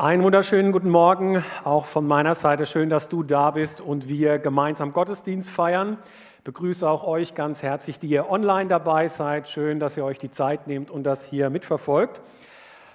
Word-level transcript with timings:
Einen 0.00 0.22
wunderschönen 0.22 0.72
guten 0.72 0.88
Morgen, 0.88 1.44
auch 1.62 1.84
von 1.84 2.06
meiner 2.06 2.34
Seite. 2.34 2.64
Schön, 2.64 2.88
dass 2.88 3.10
du 3.10 3.22
da 3.22 3.50
bist 3.50 3.82
und 3.82 4.08
wir 4.08 4.38
gemeinsam 4.38 4.94
Gottesdienst 4.94 5.50
feiern. 5.50 5.98
Ich 6.38 6.44
begrüße 6.44 6.88
auch 6.88 7.04
euch 7.04 7.34
ganz 7.34 7.62
herzlich, 7.62 7.98
die 7.98 8.06
ihr 8.06 8.30
online 8.30 8.70
dabei 8.70 9.08
seid. 9.08 9.46
Schön, 9.50 9.78
dass 9.78 9.98
ihr 9.98 10.04
euch 10.06 10.16
die 10.16 10.30
Zeit 10.30 10.66
nehmt 10.66 10.90
und 10.90 11.04
das 11.04 11.26
hier 11.26 11.50
mitverfolgt. 11.50 12.22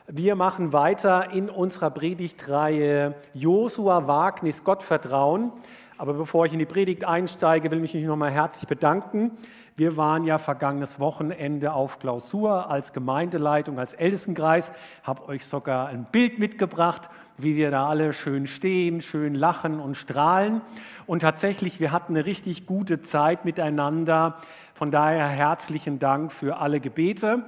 Wir 0.07 0.33
machen 0.33 0.73
weiter 0.73 1.31
in 1.31 1.51
unserer 1.51 1.91
Predigtreihe 1.91 3.13
Josua 3.35 4.07
Wagnis 4.07 4.63
Gottvertrauen. 4.63 5.51
Aber 5.99 6.15
bevor 6.15 6.47
ich 6.47 6.53
in 6.53 6.59
die 6.59 6.65
Predigt 6.65 7.05
einsteige, 7.05 7.69
will 7.69 7.83
ich 7.83 7.93
mich 7.93 8.03
nochmal 8.03 8.31
herzlich 8.31 8.67
bedanken 8.67 9.37
wir 9.77 9.97
waren 9.97 10.23
ja 10.23 10.37
vergangenes 10.37 11.01
Wochenende 11.01 11.73
auf 11.73 11.99
Klausur 11.99 12.69
als 12.69 12.93
Gemeindeleitung, 12.93 13.77
als 13.77 13.93
Ältestenkreis, 13.93 14.71
habe 15.03 15.27
euch 15.27 15.45
sogar 15.45 15.87
ein 15.87 16.05
Bild 16.05 16.39
mitgebracht, 16.39 17.09
wie 17.37 17.57
wir 17.57 17.71
da 17.71 17.89
alle 17.89 18.13
schön 18.13 18.47
stehen, 18.47 19.01
schön 19.01 19.35
lachen 19.35 19.81
und 19.81 19.95
strahlen. 19.95 20.61
Und 21.05 21.19
tatsächlich, 21.19 21.81
wir 21.81 21.91
hatten 21.91 22.15
eine 22.15 22.25
richtig 22.25 22.65
gute 22.65 23.01
Zeit 23.01 23.43
miteinander. 23.43 24.35
Von 24.73 24.91
daher 24.91 25.27
herzlichen 25.27 25.99
Dank 25.99 26.31
für 26.31 26.57
alle 26.57 26.79
Gebete. 26.79 27.43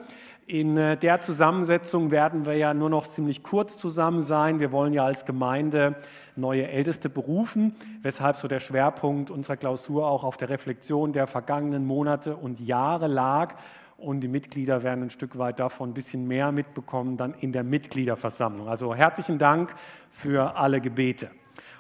In 0.50 0.78
äh, 0.78 0.96
der 0.96 1.20
Zusammensetzung 1.20 2.10
werden 2.10 2.46
wir 2.46 2.54
ja 2.54 2.74
nur 2.74 2.90
noch 2.90 3.06
ziemlich 3.06 3.44
kurz 3.44 3.76
zusammen 3.78 4.22
sein. 4.22 4.62
Wir 4.62 4.72
wollen 4.72 4.94
ja 4.94 5.04
als 5.04 5.26
Gemeinde 5.26 5.98
neue 6.38 6.70
Älteste 6.70 7.10
berufen, 7.10 7.76
weshalb 8.02 8.38
so 8.38 8.48
der 8.48 8.62
Schwerpunkt 8.62 9.30
unserer 9.30 9.58
Klausur 9.58 10.08
auch 10.08 10.24
auf 10.24 10.38
der 10.38 10.48
Reflexion 10.48 11.12
der 11.12 11.28
vergangenen 11.28 11.86
Monate 11.86 12.38
und 12.38 12.62
Jahre 12.62 13.08
lag. 13.08 13.56
Und 13.98 14.22
die 14.22 14.30
Mitglieder 14.30 14.84
werden 14.84 15.04
ein 15.04 15.10
Stück 15.10 15.38
weit 15.38 15.60
davon 15.60 15.90
ein 15.90 15.94
bisschen 15.94 16.26
mehr 16.30 16.54
mitbekommen 16.54 17.18
dann 17.18 17.34
in 17.34 17.52
der 17.52 17.66
Mitgliederversammlung. 17.66 18.70
Also 18.70 18.96
herzlichen 18.96 19.38
Dank 19.38 19.76
für 20.12 20.56
alle 20.56 20.80
Gebete. 20.80 21.30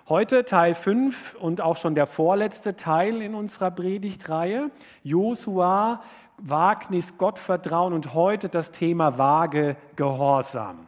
Heute 0.09 0.45
Teil 0.45 0.73
5 0.73 1.35
und 1.35 1.59
auch 1.59 1.75
schon 1.75 1.93
der 1.93 2.07
vorletzte 2.07 2.77
Teil 2.77 3.21
in 3.21 3.35
unserer 3.35 3.71
Predigtreihe. 3.71 4.71
Josua 5.03 6.01
Wagnis, 6.37 7.17
Gottvertrauen 7.17 7.91
und 7.91 8.13
heute 8.13 8.47
das 8.47 8.71
Thema 8.71 9.17
vage 9.17 9.75
Gehorsam. 9.97 10.87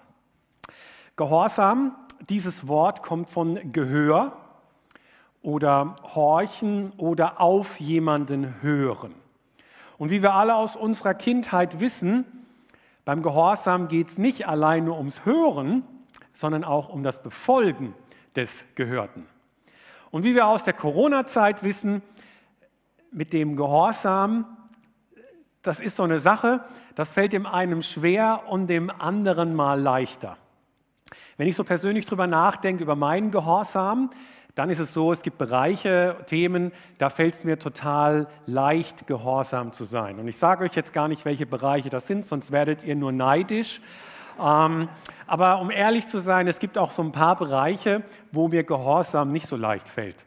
Gehorsam, 1.17 1.97
dieses 2.29 2.69
Wort 2.69 3.03
kommt 3.03 3.27
von 3.27 3.73
Gehör 3.73 4.37
oder 5.41 5.97
horchen 6.15 6.93
oder 6.95 7.41
auf 7.41 7.81
jemanden 7.81 8.61
hören. 8.61 9.13
Und 9.97 10.11
wie 10.11 10.21
wir 10.21 10.33
alle 10.33 10.55
aus 10.55 10.77
unserer 10.77 11.13
Kindheit 11.13 11.81
wissen, 11.81 12.23
beim 13.03 13.21
Gehorsam 13.21 13.89
geht 13.89 14.07
es 14.07 14.17
nicht 14.17 14.47
allein 14.47 14.85
nur 14.85 14.97
ums 14.97 15.25
Hören, 15.25 15.83
sondern 16.31 16.63
auch 16.63 16.87
um 16.87 17.03
das 17.03 17.21
Befolgen 17.21 17.93
des 18.41 18.65
Gehörten. 18.75 19.25
Und 20.11 20.23
wie 20.23 20.35
wir 20.35 20.47
aus 20.47 20.63
der 20.63 20.73
Corona-Zeit 20.73 21.63
wissen, 21.63 22.01
mit 23.11 23.33
dem 23.33 23.55
Gehorsam 23.55 24.45
das 25.61 25.79
ist 25.79 25.97
so 25.97 26.03
eine 26.03 26.19
Sache, 26.19 26.61
das 26.95 27.11
fällt 27.11 27.33
dem 27.33 27.45
einen 27.45 27.83
schwer 27.83 28.43
und 28.47 28.67
dem 28.67 28.89
anderen 28.89 29.55
mal 29.55 29.79
leichter. 29.79 30.37
Wenn 31.37 31.47
ich 31.47 31.55
so 31.55 31.63
persönlich 31.63 32.05
drüber 32.05 32.27
nachdenke, 32.27 32.83
über 32.83 32.95
meinen 32.95 33.31
Gehorsam, 33.31 34.09
dann 34.55 34.69
ist 34.69 34.79
es 34.79 34.93
so, 34.93 35.11
es 35.11 35.21
gibt 35.21 35.37
Bereiche, 35.37 36.17
Themen, 36.27 36.71
da 36.97 37.09
fällt 37.09 37.35
es 37.35 37.43
mir 37.43 37.59
total 37.59 38.27
leicht, 38.45 39.05
gehorsam 39.07 39.71
zu 39.71 39.85
sein. 39.85 40.19
Und 40.19 40.27
ich 40.27 40.37
sage 40.37 40.63
euch 40.63 40.75
jetzt 40.75 40.91
gar 40.91 41.07
nicht, 41.07 41.23
welche 41.23 41.45
Bereiche 41.45 41.89
das 41.89 42.07
sind, 42.07 42.25
sonst 42.25 42.51
werdet 42.51 42.83
ihr 42.83 42.95
nur 42.95 43.11
neidisch. 43.11 43.81
Ähm, 44.41 44.89
aber 45.27 45.59
um 45.59 45.71
ehrlich 45.71 46.07
zu 46.07 46.19
sein, 46.19 46.47
es 46.47 46.59
gibt 46.59 46.77
auch 46.77 46.91
so 46.91 47.01
ein 47.01 47.11
paar 47.11 47.35
Bereiche, 47.35 48.03
wo 48.31 48.47
mir 48.47 48.63
Gehorsam 48.63 49.29
nicht 49.29 49.47
so 49.47 49.55
leicht 49.55 49.87
fällt. 49.87 50.25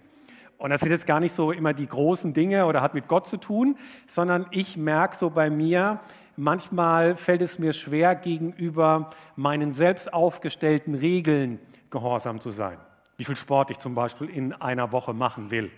Und 0.59 0.71
das 0.71 0.81
sind 0.81 0.91
jetzt 0.91 1.07
gar 1.07 1.19
nicht 1.19 1.35
so 1.35 1.51
immer 1.51 1.73
die 1.73 1.89
großen 1.89 2.33
Dinge 2.33 2.67
oder 2.67 2.83
hat 2.83 2.95
mit 2.95 3.09
Gott 3.09 3.27
zu 3.27 3.37
tun, 3.37 3.77
sondern 4.07 4.47
ich 4.53 4.77
merke 4.77 5.17
so 5.17 5.29
bei 5.29 5.51
mir, 5.51 5.99
manchmal 6.37 7.17
fällt 7.17 7.43
es 7.43 7.59
mir 7.59 7.73
schwer, 7.73 8.15
gegenüber 8.15 9.11
meinen 9.35 9.73
selbst 9.73 10.13
aufgestellten 10.13 10.95
Regeln 10.95 11.59
gehorsam 11.91 12.39
zu 12.39 12.51
sein. 12.51 12.79
Wie 13.17 13.25
viel 13.25 13.35
Sport 13.35 13.73
ich 13.73 13.79
zum 13.79 13.95
Beispiel 13.95 14.29
in 14.29 14.53
einer 14.53 14.93
Woche 14.93 15.13
machen 15.15 15.51
will, 15.51 15.71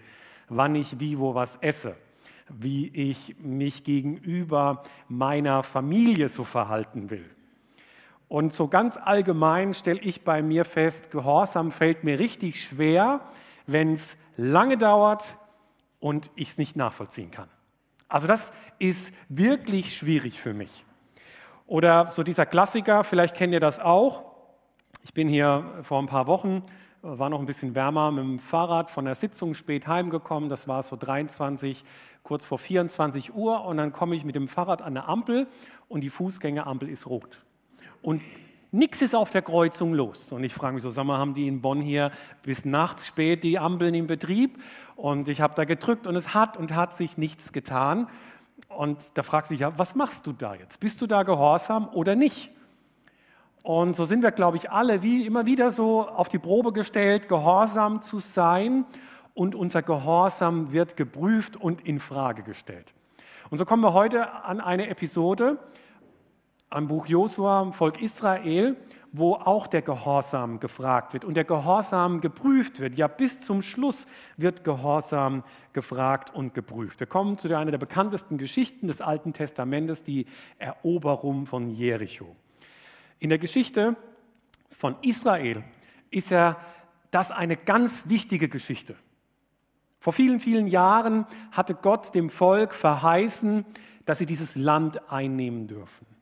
wann 0.48 0.74
ich 0.74 1.00
wie 1.00 1.18
wo 1.18 1.34
was 1.34 1.56
esse, 1.62 1.96
wie 2.50 2.88
ich 2.88 3.36
mich 3.40 3.84
gegenüber 3.84 4.82
meiner 5.08 5.62
Familie 5.62 6.28
so 6.28 6.44
verhalten 6.44 7.08
will. 7.08 7.24
Und 8.34 8.52
so 8.52 8.66
ganz 8.66 8.96
allgemein 8.96 9.74
stelle 9.74 10.00
ich 10.00 10.24
bei 10.24 10.42
mir 10.42 10.64
fest, 10.64 11.12
Gehorsam 11.12 11.70
fällt 11.70 12.02
mir 12.02 12.18
richtig 12.18 12.60
schwer, 12.60 13.20
wenn 13.68 13.92
es 13.92 14.16
lange 14.36 14.76
dauert 14.76 15.36
und 16.00 16.32
ich 16.34 16.48
es 16.48 16.58
nicht 16.58 16.74
nachvollziehen 16.74 17.30
kann. 17.30 17.48
Also 18.08 18.26
das 18.26 18.52
ist 18.80 19.14
wirklich 19.28 19.96
schwierig 19.96 20.40
für 20.40 20.52
mich. 20.52 20.84
Oder 21.68 22.10
so 22.10 22.24
dieser 22.24 22.44
Klassiker, 22.44 23.04
vielleicht 23.04 23.36
kennt 23.36 23.52
ihr 23.52 23.60
das 23.60 23.78
auch. 23.78 24.24
Ich 25.04 25.14
bin 25.14 25.28
hier 25.28 25.72
vor 25.82 26.02
ein 26.02 26.06
paar 26.06 26.26
Wochen, 26.26 26.64
war 27.02 27.30
noch 27.30 27.38
ein 27.38 27.46
bisschen 27.46 27.76
wärmer, 27.76 28.10
mit 28.10 28.24
dem 28.24 28.40
Fahrrad 28.40 28.90
von 28.90 29.04
der 29.04 29.14
Sitzung 29.14 29.54
spät 29.54 29.86
heimgekommen. 29.86 30.48
Das 30.48 30.66
war 30.66 30.82
so 30.82 30.96
23, 30.96 31.84
kurz 32.24 32.44
vor 32.44 32.58
24 32.58 33.32
Uhr. 33.32 33.64
Und 33.64 33.76
dann 33.76 33.92
komme 33.92 34.16
ich 34.16 34.24
mit 34.24 34.34
dem 34.34 34.48
Fahrrad 34.48 34.82
an 34.82 34.94
der 34.94 35.08
Ampel 35.08 35.46
und 35.86 36.00
die 36.00 36.10
Fußgängerampel 36.10 36.88
ist 36.88 37.06
rot. 37.06 37.44
Und 38.04 38.20
Nichts 38.74 39.02
ist 39.02 39.14
auf 39.14 39.30
der 39.30 39.42
Kreuzung 39.42 39.94
los. 39.94 40.32
Und 40.32 40.42
ich 40.42 40.52
frage 40.52 40.74
mich 40.74 40.82
so, 40.82 40.90
sag 40.90 41.04
mal, 41.04 41.16
haben 41.16 41.32
die 41.32 41.46
in 41.46 41.62
Bonn 41.62 41.80
hier 41.80 42.10
bis 42.42 42.64
nachts 42.64 43.06
spät 43.06 43.44
die 43.44 43.56
Ampeln 43.56 43.94
in 43.94 44.08
Betrieb? 44.08 44.60
Und 44.96 45.28
ich 45.28 45.40
habe 45.40 45.54
da 45.54 45.64
gedrückt 45.64 46.08
und 46.08 46.16
es 46.16 46.34
hat 46.34 46.56
und 46.56 46.74
hat 46.74 46.96
sich 46.96 47.16
nichts 47.16 47.52
getan. 47.52 48.08
Und 48.66 48.98
da 49.14 49.22
fragt 49.22 49.46
sich 49.46 49.60
ja, 49.60 49.78
was 49.78 49.94
machst 49.94 50.26
du 50.26 50.32
da 50.32 50.56
jetzt? 50.56 50.80
Bist 50.80 51.00
du 51.00 51.06
da 51.06 51.22
gehorsam 51.22 51.88
oder 51.92 52.16
nicht? 52.16 52.50
Und 53.62 53.94
so 53.94 54.06
sind 54.06 54.24
wir, 54.24 54.32
glaube 54.32 54.56
ich, 54.56 54.72
alle 54.72 55.02
wie 55.02 55.24
immer 55.24 55.46
wieder 55.46 55.70
so 55.70 56.08
auf 56.08 56.28
die 56.28 56.40
Probe 56.40 56.72
gestellt, 56.72 57.28
gehorsam 57.28 58.02
zu 58.02 58.18
sein. 58.18 58.86
Und 59.34 59.54
unser 59.54 59.82
Gehorsam 59.82 60.72
wird 60.72 60.96
geprüft 60.96 61.56
und 61.56 61.86
in 61.86 62.00
Frage 62.00 62.42
gestellt. 62.42 62.92
Und 63.50 63.58
so 63.58 63.64
kommen 63.64 63.84
wir 63.84 63.92
heute 63.92 64.32
an 64.42 64.60
eine 64.60 64.88
Episode, 64.88 65.58
am 66.74 66.88
Buch 66.88 67.06
Josua, 67.06 67.70
Volk 67.72 68.02
Israel, 68.02 68.76
wo 69.12 69.34
auch 69.34 69.68
der 69.68 69.82
Gehorsam 69.82 70.58
gefragt 70.58 71.12
wird 71.12 71.24
und 71.24 71.34
der 71.34 71.44
Gehorsam 71.44 72.20
geprüft 72.20 72.80
wird. 72.80 72.98
Ja, 72.98 73.06
bis 73.06 73.40
zum 73.42 73.62
Schluss 73.62 74.06
wird 74.36 74.64
Gehorsam 74.64 75.44
gefragt 75.72 76.34
und 76.34 76.52
geprüft. 76.52 76.98
Wir 76.98 77.06
kommen 77.06 77.38
zu 77.38 77.46
einer 77.56 77.70
der 77.70 77.78
bekanntesten 77.78 78.38
Geschichten 78.38 78.88
des 78.88 79.00
Alten 79.00 79.32
Testamentes, 79.32 80.02
die 80.02 80.26
Eroberung 80.58 81.46
von 81.46 81.70
Jericho. 81.70 82.34
In 83.20 83.28
der 83.28 83.38
Geschichte 83.38 83.94
von 84.70 84.96
Israel 85.02 85.62
ist 86.10 86.30
ja 86.30 86.56
das 87.12 87.30
eine 87.30 87.56
ganz 87.56 88.08
wichtige 88.08 88.48
Geschichte. 88.48 88.96
Vor 90.00 90.12
vielen, 90.12 90.40
vielen 90.40 90.66
Jahren 90.66 91.24
hatte 91.52 91.76
Gott 91.76 92.16
dem 92.16 92.28
Volk 92.28 92.74
verheißen, 92.74 93.64
dass 94.04 94.18
sie 94.18 94.26
dieses 94.26 94.56
Land 94.56 95.10
einnehmen 95.12 95.68
dürfen. 95.68 96.13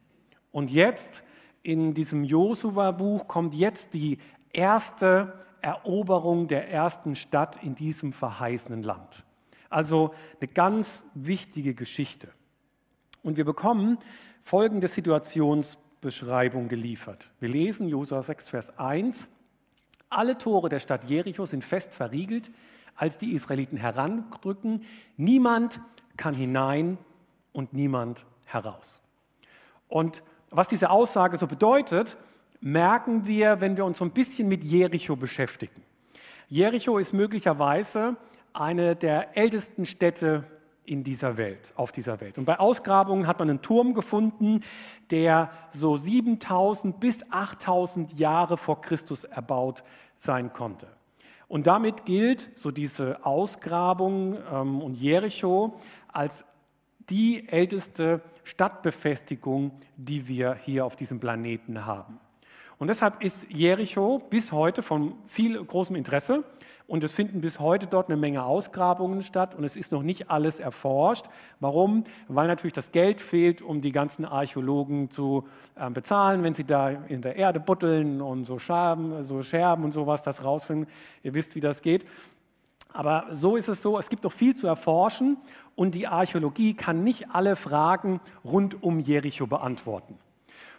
Und 0.52 0.70
jetzt 0.70 1.22
in 1.62 1.94
diesem 1.94 2.24
Josua-Buch 2.24 3.26
kommt 3.26 3.54
jetzt 3.54 3.94
die 3.94 4.18
erste 4.52 5.40
Eroberung 5.62 6.48
der 6.48 6.70
ersten 6.70 7.16
Stadt 7.16 7.62
in 7.62 7.74
diesem 7.74 8.12
verheißenen 8.12 8.82
Land. 8.82 9.24
Also 9.70 10.12
eine 10.40 10.48
ganz 10.48 11.04
wichtige 11.14 11.74
Geschichte. 11.74 12.28
Und 13.22 13.36
wir 13.36 13.44
bekommen 13.44 13.98
folgende 14.42 14.88
Situationsbeschreibung 14.88 16.68
geliefert. 16.68 17.30
Wir 17.40 17.48
lesen 17.48 17.88
Josua 17.88 18.22
6, 18.22 18.48
Vers 18.48 18.78
1. 18.78 19.30
Alle 20.10 20.36
Tore 20.36 20.68
der 20.68 20.80
Stadt 20.80 21.08
Jericho 21.08 21.46
sind 21.46 21.64
fest 21.64 21.94
verriegelt, 21.94 22.50
als 22.96 23.16
die 23.16 23.32
Israeliten 23.32 23.78
herandrücken. 23.78 24.84
Niemand 25.16 25.80
kann 26.16 26.34
hinein 26.34 26.98
und 27.52 27.72
niemand 27.72 28.26
heraus. 28.44 29.00
Und 29.88 30.22
was 30.52 30.68
diese 30.68 30.90
Aussage 30.90 31.36
so 31.36 31.46
bedeutet, 31.46 32.16
merken 32.60 33.26
wir, 33.26 33.60
wenn 33.60 33.76
wir 33.76 33.84
uns 33.84 33.98
so 33.98 34.04
ein 34.04 34.12
bisschen 34.12 34.48
mit 34.48 34.62
Jericho 34.62 35.16
beschäftigen. 35.16 35.82
Jericho 36.48 36.98
ist 36.98 37.12
möglicherweise 37.12 38.16
eine 38.52 38.94
der 38.94 39.36
ältesten 39.36 39.86
Städte 39.86 40.44
in 40.84 41.04
dieser 41.04 41.38
Welt, 41.38 41.72
auf 41.76 41.92
dieser 41.92 42.20
Welt. 42.20 42.38
Und 42.38 42.44
bei 42.44 42.58
Ausgrabungen 42.58 43.26
hat 43.26 43.38
man 43.38 43.48
einen 43.48 43.62
Turm 43.62 43.94
gefunden, 43.94 44.62
der 45.10 45.50
so 45.70 45.96
7000 45.96 46.98
bis 46.98 47.24
8000 47.30 48.18
Jahre 48.18 48.56
vor 48.56 48.80
Christus 48.80 49.24
erbaut 49.24 49.84
sein 50.16 50.52
konnte. 50.52 50.88
Und 51.48 51.66
damit 51.66 52.04
gilt 52.04 52.50
so 52.54 52.70
diese 52.70 53.24
Ausgrabung 53.24 54.38
ähm, 54.50 54.80
und 54.80 54.94
Jericho 54.94 55.74
als 56.08 56.44
die 57.10 57.48
älteste 57.48 58.20
Stadtbefestigung, 58.44 59.72
die 59.96 60.28
wir 60.28 60.54
hier 60.54 60.84
auf 60.84 60.96
diesem 60.96 61.20
Planeten 61.20 61.86
haben. 61.86 62.18
Und 62.78 62.88
deshalb 62.88 63.22
ist 63.22 63.46
Jericho 63.48 64.18
bis 64.18 64.50
heute 64.50 64.82
von 64.82 65.14
viel 65.26 65.62
großem 65.62 65.94
Interesse 65.94 66.42
und 66.88 67.04
es 67.04 67.12
finden 67.12 67.40
bis 67.40 67.60
heute 67.60 67.86
dort 67.86 68.08
eine 68.08 68.16
Menge 68.16 68.44
Ausgrabungen 68.44 69.22
statt 69.22 69.54
und 69.54 69.62
es 69.62 69.76
ist 69.76 69.92
noch 69.92 70.02
nicht 70.02 70.30
alles 70.30 70.58
erforscht. 70.58 71.26
Warum? 71.60 72.02
Weil 72.26 72.48
natürlich 72.48 72.72
das 72.72 72.90
Geld 72.90 73.20
fehlt, 73.20 73.62
um 73.62 73.80
die 73.80 73.92
ganzen 73.92 74.24
Archäologen 74.24 75.10
zu 75.10 75.46
äh, 75.76 75.88
bezahlen, 75.90 76.42
wenn 76.42 76.54
sie 76.54 76.64
da 76.64 76.90
in 76.90 77.22
der 77.22 77.36
Erde 77.36 77.60
butteln 77.60 78.20
und 78.20 78.46
so 78.46 78.58
Scherben, 78.58 79.22
so 79.22 79.42
Scherben 79.42 79.84
und 79.84 79.92
sowas 79.92 80.22
das 80.22 80.42
rausfinden. 80.42 80.88
Ihr 81.22 81.34
wisst, 81.34 81.54
wie 81.54 81.60
das 81.60 81.82
geht. 81.82 82.04
Aber 82.92 83.26
so 83.32 83.56
ist 83.56 83.68
es 83.68 83.82
so, 83.82 83.98
es 83.98 84.08
gibt 84.08 84.24
noch 84.24 84.32
viel 84.32 84.54
zu 84.54 84.66
erforschen 84.66 85.38
und 85.74 85.94
die 85.94 86.06
Archäologie 86.06 86.74
kann 86.74 87.04
nicht 87.04 87.30
alle 87.30 87.56
Fragen 87.56 88.20
rund 88.44 88.82
um 88.82 89.00
Jericho 89.00 89.46
beantworten. 89.46 90.18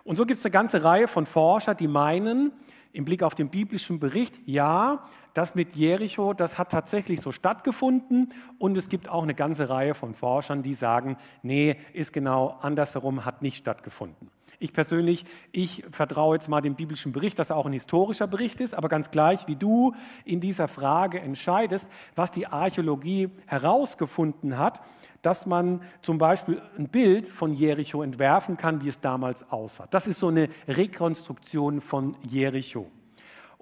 Und 0.04 0.18
so 0.18 0.26
gibt 0.26 0.40
es 0.40 0.46
eine 0.46 0.52
ganze 0.52 0.84
Reihe 0.84 1.08
von 1.08 1.26
Forschern, 1.26 1.78
die 1.78 1.88
meinen, 1.88 2.52
im 2.92 3.06
Blick 3.06 3.24
auf 3.24 3.34
den 3.34 3.50
biblischen 3.50 4.00
Bericht, 4.00 4.40
ja, 4.46 5.04
das 5.34 5.56
mit 5.56 5.76
Jericho, 5.76 6.34
das 6.34 6.60
hat 6.60 6.72
tatsächlich 6.72 7.22
so 7.22 7.32
stattgefunden. 7.32 8.32
Und 8.60 8.78
es 8.78 8.88
gibt 8.88 9.10
auch 9.10 9.24
eine 9.24 9.34
ganze 9.34 9.70
Reihe 9.70 9.96
von 9.96 10.14
Forschern, 10.14 10.62
die 10.62 10.76
sagen, 10.76 11.18
nee, 11.42 11.78
ist 11.94 12.14
genau 12.14 12.58
andersherum, 12.62 13.26
hat 13.26 13.42
nicht 13.42 13.58
stattgefunden. 13.58 14.30
Ich 14.64 14.72
persönlich, 14.72 15.26
ich 15.52 15.84
vertraue 15.92 16.38
jetzt 16.38 16.48
mal 16.48 16.62
dem 16.62 16.76
biblischen 16.76 17.12
Bericht, 17.12 17.38
dass 17.38 17.50
er 17.50 17.58
auch 17.58 17.66
ein 17.66 17.74
historischer 17.74 18.28
Bericht 18.28 18.62
ist, 18.62 18.74
aber 18.74 18.88
ganz 18.88 19.12
gleich, 19.12 19.46
wie 19.46 19.58
du 19.58 19.94
in 20.24 20.40
dieser 20.40 20.70
Frage 20.70 21.20
entscheidest, 21.20 21.90
was 22.16 22.32
die 22.32 22.48
Archäologie 22.48 23.30
herausgefunden 23.46 24.58
hat, 24.58 24.80
dass 25.22 25.46
man 25.46 25.82
zum 26.02 26.18
Beispiel 26.18 26.62
ein 26.78 26.88
Bild 26.88 27.28
von 27.28 27.54
Jericho 27.54 28.02
entwerfen 28.02 28.56
kann, 28.56 28.82
wie 28.82 28.88
es 28.88 29.02
damals 29.02 29.52
aussah. 29.52 29.86
Das 29.92 30.08
ist 30.08 30.20
so 30.20 30.30
eine 30.30 30.48
Rekonstruktion 30.70 31.82
von 31.82 32.16
Jericho. 32.22 32.90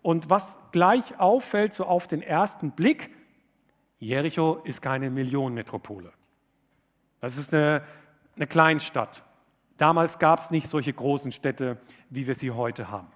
Und 0.04 0.30
was 0.30 0.60
gleich 0.72 1.20
auffällt, 1.20 1.74
so 1.74 1.86
auf 1.86 2.06
den 2.06 2.22
ersten 2.22 2.74
Blick, 2.74 3.10
Jericho 3.98 4.60
ist 4.66 4.84
keine 4.84 5.10
Millionenmetropole. 5.10 6.14
Das 7.22 7.38
ist 7.38 7.56
eine, 7.56 7.82
eine 8.36 8.46
Kleinstadt. 8.46 9.24
Damals 9.82 10.20
gab 10.20 10.42
es 10.42 10.52
nicht 10.52 10.70
solche 10.70 10.94
großen 10.94 11.32
Städte, 11.32 11.80
wie 12.12 12.28
wir 12.28 12.36
sie 12.36 12.52
heute 12.52 12.92
haben. 12.92 13.08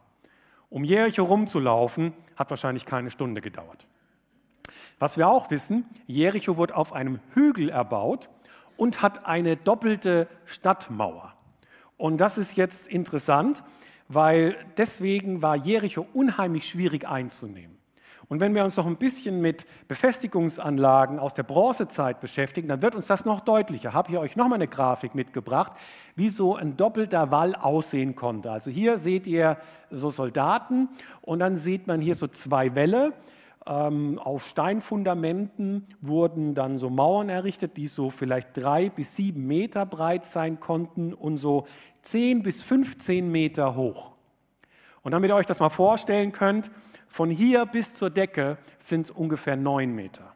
Um 0.72 0.84
Jericho 0.84 1.22
rumzulaufen, 1.22 2.12
hat 2.36 2.50
wahrscheinlich 2.50 2.88
keine 2.88 3.12
Stunde 3.12 3.40
gedauert. 3.40 3.86
Was 4.98 5.16
wir 5.16 5.28
auch 5.28 5.52
wissen, 5.52 5.86
Jericho 6.08 6.58
wurde 6.58 6.76
auf 6.76 6.92
einem 6.92 7.20
Hügel 7.36 7.70
erbaut 7.70 8.30
und 8.78 9.04
hat 9.04 9.28
eine 9.28 9.58
doppelte 9.58 10.28
Stadtmauer. 10.46 11.36
Und 11.98 12.18
das 12.18 12.40
ist 12.40 12.56
jetzt 12.58 12.88
interessant, 12.88 13.64
weil 14.08 14.58
deswegen 14.76 15.44
war 15.44 15.56
Jericho 15.56 16.08
unheimlich 16.14 16.68
schwierig 16.68 17.08
einzunehmen. 17.08 17.75
Und 18.28 18.40
wenn 18.40 18.56
wir 18.56 18.64
uns 18.64 18.76
noch 18.78 18.88
ein 18.88 18.98
bisschen 18.98 19.42
mit 19.42 19.66
Befestigungsanlagen 19.88 21.20
aus 21.20 21.34
der 21.34 21.44
Bronzezeit 21.44 22.20
beschäftigen, 22.20 22.68
dann 22.68 22.82
wird 22.82 22.96
uns 22.96 23.08
das 23.08 23.26
noch 23.26 23.42
deutlicher. 23.42 23.90
Ich 23.90 23.96
habe 23.96 24.10
hier 24.10 24.20
euch 24.20 24.36
nochmal 24.36 24.58
eine 24.58 24.68
Grafik 24.68 25.14
mitgebracht, 25.14 25.74
wie 26.16 26.30
so 26.30 26.56
ein 26.56 26.76
doppelter 26.76 27.32
Wall 27.32 27.56
aussehen 27.56 28.16
konnte. 28.16 28.52
Also 28.52 28.72
hier 28.72 28.98
seht 28.98 29.28
ihr 29.28 29.58
so 29.92 30.10
Soldaten 30.10 30.90
und 31.22 31.40
dann 31.40 31.58
sieht 31.58 31.88
man 31.88 32.02
hier 32.02 32.16
so 32.16 32.28
zwei 32.28 32.74
Wälle. 32.74 33.14
Ähm, 33.68 34.20
auf 34.20 34.46
Steinfundamenten 34.46 35.88
wurden 36.02 36.54
dann 36.54 36.78
so 36.78 36.90
Mauern 36.90 37.30
errichtet, 37.30 37.78
die 37.78 37.88
so 37.88 38.10
vielleicht 38.10 38.50
drei 38.54 38.90
bis 38.90 39.16
sieben 39.16 39.48
Meter 39.48 39.86
breit 39.86 40.24
sein 40.26 40.60
konnten 40.60 41.14
und 41.14 41.38
so 41.38 41.66
zehn 42.04 42.44
bis 42.44 42.62
15 42.62 43.32
Meter 43.32 43.76
hoch. 43.76 44.15
Und 45.06 45.12
damit 45.12 45.30
ihr 45.30 45.36
euch 45.36 45.46
das 45.46 45.60
mal 45.60 45.70
vorstellen 45.70 46.32
könnt, 46.32 46.72
von 47.08 47.30
hier 47.30 47.68
bis 47.68 47.94
zur 47.94 48.10
Decke 48.10 48.58
sind 48.80 49.02
es 49.02 49.12
ungefähr 49.12 49.56
neun 49.56 49.94
Meter. 49.94 50.34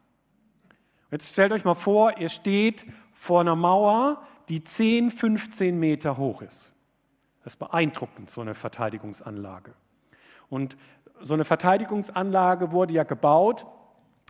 Jetzt 1.09 1.33
stellt 1.33 1.51
euch 1.51 1.65
mal 1.65 1.73
vor, 1.73 2.19
ihr 2.19 2.29
steht 2.29 2.85
vor 3.15 3.41
einer 3.41 3.55
Mauer, 3.55 4.21
die 4.47 4.63
10, 4.63 5.09
15 5.09 5.79
Meter 5.79 6.17
hoch 6.17 6.43
ist. 6.43 6.71
Das 7.43 7.53
ist 7.53 7.57
beeindruckend, 7.57 8.29
so 8.29 8.41
eine 8.41 8.53
Verteidigungsanlage. 8.53 9.73
Und 10.49 10.77
so 11.19 11.33
eine 11.33 11.45
Verteidigungsanlage 11.45 12.71
wurde 12.71 12.93
ja 12.93 13.05
gebaut, 13.05 13.65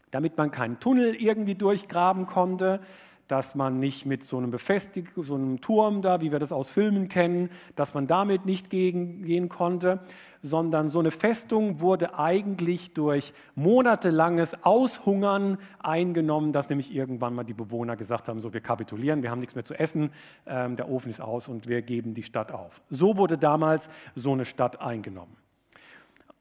damit 0.10 0.38
man 0.38 0.52
keinen 0.52 0.80
Tunnel 0.80 1.16
irgendwie 1.16 1.56
durchgraben 1.56 2.28
konnte, 2.28 2.80
dass 3.30 3.54
man 3.54 3.78
nicht 3.78 4.08
mit 4.08 4.24
so 4.24 4.38
einem 4.38 4.50
Befestig 4.50 5.12
so 5.16 5.36
einem 5.36 5.62
Turm 5.62 6.02
da, 6.02 6.20
wie 6.20 6.32
wir 6.32 6.40
das 6.40 6.52
aus 6.52 6.70
Filmen 6.70 7.10
kennen, 7.10 7.50
dass 7.76 7.94
man 7.94 8.08
damit 8.08 8.46
nicht 8.48 8.72
gehen 8.72 9.50
konnte, 9.50 10.00
sondern 10.42 10.90
so 10.90 10.98
eine 10.98 11.12
Festung 11.12 11.80
wurde 11.80 12.18
eigentlich 12.18 12.94
durch 12.96 13.34
monatelanges 13.54 14.64
Aushungern 14.64 15.60
eingenommen, 15.78 16.54
dass 16.54 16.70
nämlich 16.70 16.94
irgendwann 16.94 17.36
mal 17.36 17.44
die 17.44 17.54
Bewohner 17.54 17.96
gesagt 17.96 18.30
haben, 18.30 18.42
so 18.42 18.52
wir 18.52 18.62
kapitulieren, 18.62 19.22
wir 19.22 19.30
haben 19.30 19.40
nichts 19.40 19.54
mehr 19.54 19.66
zu 19.66 19.76
essen, 19.76 20.10
ähm, 20.48 20.76
der 20.76 20.90
Ofen 20.90 21.12
ist 21.12 21.22
aus 21.22 21.48
und 21.48 21.68
wir 21.68 21.84
geben 21.84 22.16
die 22.16 22.24
Stadt 22.24 22.52
auf. 22.52 22.82
So 22.90 23.16
wurde 23.16 23.38
damals 23.38 23.90
so 24.16 24.32
eine 24.32 24.46
Stadt 24.46 24.82
eingenommen. 24.82 25.36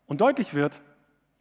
Und 0.06 0.22
deutlich 0.22 0.54
wird, 0.54 0.80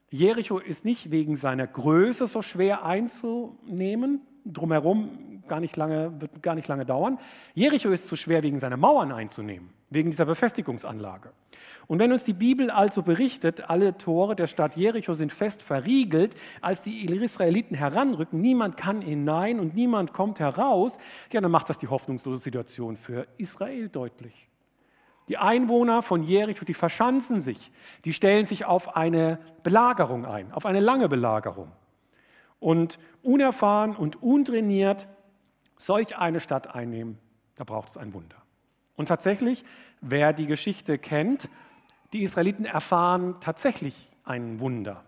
Jericho 0.09 0.57
ist 0.57 0.83
nicht 0.83 1.09
wegen 1.09 1.37
seiner 1.37 1.67
Größe 1.67 2.27
so 2.27 2.41
schwer 2.41 2.83
einzunehmen, 2.83 4.21
drumherum 4.53 5.37
gar 5.47 5.59
nicht 5.59 5.75
lange, 5.75 6.19
wird 6.19 6.41
gar 6.43 6.55
nicht 6.55 6.67
lange 6.67 6.85
dauern. 6.85 7.17
Jericho 7.53 7.89
ist 7.89 8.07
zu 8.07 8.15
schwer 8.15 8.43
wegen 8.43 8.59
seiner 8.59 8.77
Mauern 8.77 9.11
einzunehmen, 9.11 9.69
wegen 9.89 10.11
dieser 10.11 10.25
Befestigungsanlage. 10.25 11.31
Und 11.87 11.99
wenn 11.99 12.11
uns 12.11 12.25
die 12.25 12.33
Bibel 12.33 12.69
also 12.69 13.01
berichtet, 13.01 13.69
alle 13.69 13.97
Tore 13.97 14.35
der 14.35 14.47
Stadt 14.47 14.75
Jericho 14.75 15.13
sind 15.13 15.31
fest 15.31 15.63
verriegelt, 15.63 16.35
als 16.61 16.81
die 16.81 17.05
Israeliten 17.05 17.75
heranrücken, 17.75 18.41
niemand 18.41 18.75
kann 18.75 19.01
hinein 19.01 19.59
und 19.59 19.73
niemand 19.73 20.11
kommt 20.11 20.39
heraus, 20.39 20.97
ja, 21.31 21.39
dann 21.39 21.51
macht 21.51 21.69
das 21.69 21.77
die 21.77 21.87
hoffnungslose 21.87 22.41
Situation 22.41 22.97
für 22.97 23.25
Israel 23.37 23.87
deutlich. 23.87 24.49
Die 25.29 25.37
Einwohner 25.37 26.03
von 26.03 26.23
Jericho, 26.23 26.65
die 26.65 26.73
verschanzen 26.73 27.41
sich, 27.41 27.71
die 28.05 28.13
stellen 28.13 28.45
sich 28.45 28.65
auf 28.65 28.95
eine 28.95 29.39
Belagerung 29.63 30.25
ein, 30.25 30.51
auf 30.51 30.65
eine 30.65 30.79
lange 30.79 31.09
Belagerung. 31.09 31.71
Und 32.59 32.99
unerfahren 33.21 33.95
und 33.95 34.21
untrainiert 34.21 35.07
solch 35.77 36.17
eine 36.17 36.39
Stadt 36.39 36.73
einnehmen, 36.73 37.19
da 37.55 37.63
braucht 37.63 37.89
es 37.89 37.97
ein 37.97 38.13
Wunder. 38.13 38.37
Und 38.95 39.07
tatsächlich, 39.07 39.63
wer 40.01 40.33
die 40.33 40.47
Geschichte 40.47 40.97
kennt, 40.97 41.49
die 42.13 42.23
Israeliten 42.23 42.65
erfahren 42.65 43.35
tatsächlich 43.39 44.09
ein 44.23 44.59
Wunder. 44.59 45.03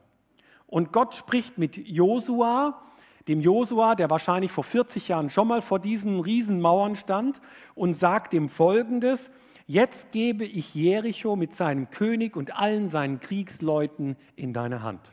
Und 0.67 0.93
Gott 0.93 1.15
spricht 1.15 1.57
mit 1.57 1.77
Josua, 1.77 2.81
dem 3.27 3.41
Josua, 3.41 3.95
der 3.95 4.09
wahrscheinlich 4.09 4.51
vor 4.51 4.63
40 4.63 5.07
Jahren 5.07 5.29
schon 5.29 5.47
mal 5.47 5.61
vor 5.61 5.79
diesen 5.79 6.19
Riesenmauern 6.19 6.95
stand, 6.95 7.41
und 7.73 7.93
sagt 7.93 8.33
ihm 8.33 8.49
Folgendes, 8.49 9.31
jetzt 9.65 10.11
gebe 10.11 10.45
ich 10.45 10.75
Jericho 10.75 11.35
mit 11.35 11.55
seinem 11.55 11.89
König 11.89 12.35
und 12.35 12.55
allen 12.55 12.87
seinen 12.87 13.19
Kriegsleuten 13.19 14.15
in 14.35 14.53
deine 14.53 14.83
Hand. 14.83 15.11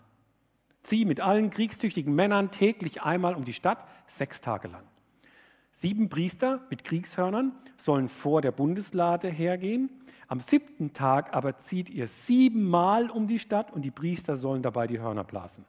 Zieh 0.86 1.04
mit 1.04 1.20
allen 1.20 1.50
kriegstüchtigen 1.50 2.14
Männern 2.14 2.50
täglich 2.50 3.02
einmal 3.02 3.34
um 3.34 3.44
die 3.44 3.52
Stadt, 3.52 3.86
sechs 4.06 4.40
Tage 4.40 4.68
lang. 4.68 4.84
Sieben 5.72 6.08
Priester 6.08 6.62
mit 6.70 6.84
Kriegshörnern 6.84 7.52
sollen 7.76 8.08
vor 8.08 8.40
der 8.40 8.52
Bundeslade 8.52 9.28
hergehen. 9.28 9.90
Am 10.28 10.40
siebten 10.40 10.92
Tag 10.92 11.34
aber 11.34 11.58
zieht 11.58 11.90
ihr 11.90 12.06
siebenmal 12.06 13.10
um 13.10 13.26
die 13.26 13.38
Stadt 13.38 13.72
und 13.72 13.82
die 13.82 13.90
Priester 13.90 14.36
sollen 14.36 14.62
dabei 14.62 14.86
die 14.86 15.00
Hörner 15.00 15.24
blasen. 15.24 15.64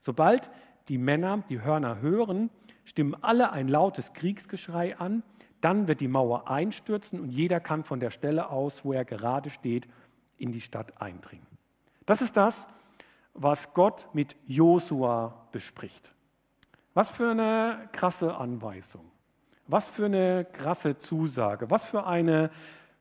Sobald 0.00 0.50
die 0.88 0.98
Männer 0.98 1.42
die 1.48 1.62
Hörner 1.62 2.00
hören, 2.00 2.50
stimmen 2.84 3.16
alle 3.22 3.52
ein 3.52 3.68
lautes 3.68 4.12
Kriegsgeschrei 4.12 4.96
an 4.98 5.22
dann 5.62 5.86
wird 5.86 6.00
die 6.00 6.08
Mauer 6.08 6.50
einstürzen 6.50 7.20
und 7.20 7.30
jeder 7.30 7.60
kann 7.60 7.84
von 7.84 8.00
der 8.00 8.10
Stelle 8.10 8.50
aus, 8.50 8.84
wo 8.84 8.92
er 8.92 9.04
gerade 9.04 9.48
steht, 9.48 9.88
in 10.36 10.52
die 10.52 10.60
Stadt 10.60 11.00
eindringen. 11.00 11.46
Das 12.04 12.20
ist 12.20 12.36
das, 12.36 12.66
was 13.34 13.74
Gott 13.74 14.08
mit 14.12 14.36
Josua 14.46 15.46
bespricht. 15.52 16.12
Was 16.94 17.10
für 17.10 17.30
eine 17.30 17.88
krasse 17.92 18.36
Anweisung. 18.36 19.04
Was 19.66 19.90
für 19.90 20.06
eine 20.06 20.44
krasse 20.44 20.98
Zusage. 20.98 21.70
Was 21.70 21.86
für 21.86 22.06
eine 22.06 22.50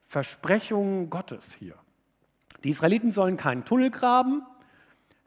Versprechung 0.06 1.10
Gottes 1.10 1.54
hier. 1.54 1.76
Die 2.64 2.70
Israeliten 2.70 3.12
sollen 3.12 3.38
keinen 3.38 3.66
Tunnel 3.66 3.90
graben, 3.90 4.44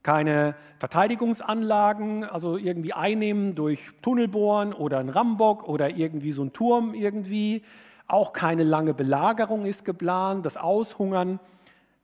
keine 0.02 0.54
Verteidigungsanlagen, 0.78 2.25
also 2.25 2.56
irgendwie 2.56 2.92
einnehmen 2.92 3.54
durch 3.54 3.80
Tunnelbohren 4.02 4.73
oder 4.73 4.99
ein 4.99 5.08
Rambock 5.08 5.66
oder 5.66 5.90
irgendwie 5.90 6.32
so 6.32 6.42
ein 6.44 6.52
Turm 6.52 6.94
irgendwie. 6.94 7.62
Auch 8.06 8.32
keine 8.34 8.62
lange 8.62 8.92
Belagerung 8.94 9.64
ist 9.64 9.84
geplant, 9.84 10.44
das 10.44 10.58
Aushungern. 10.58 11.40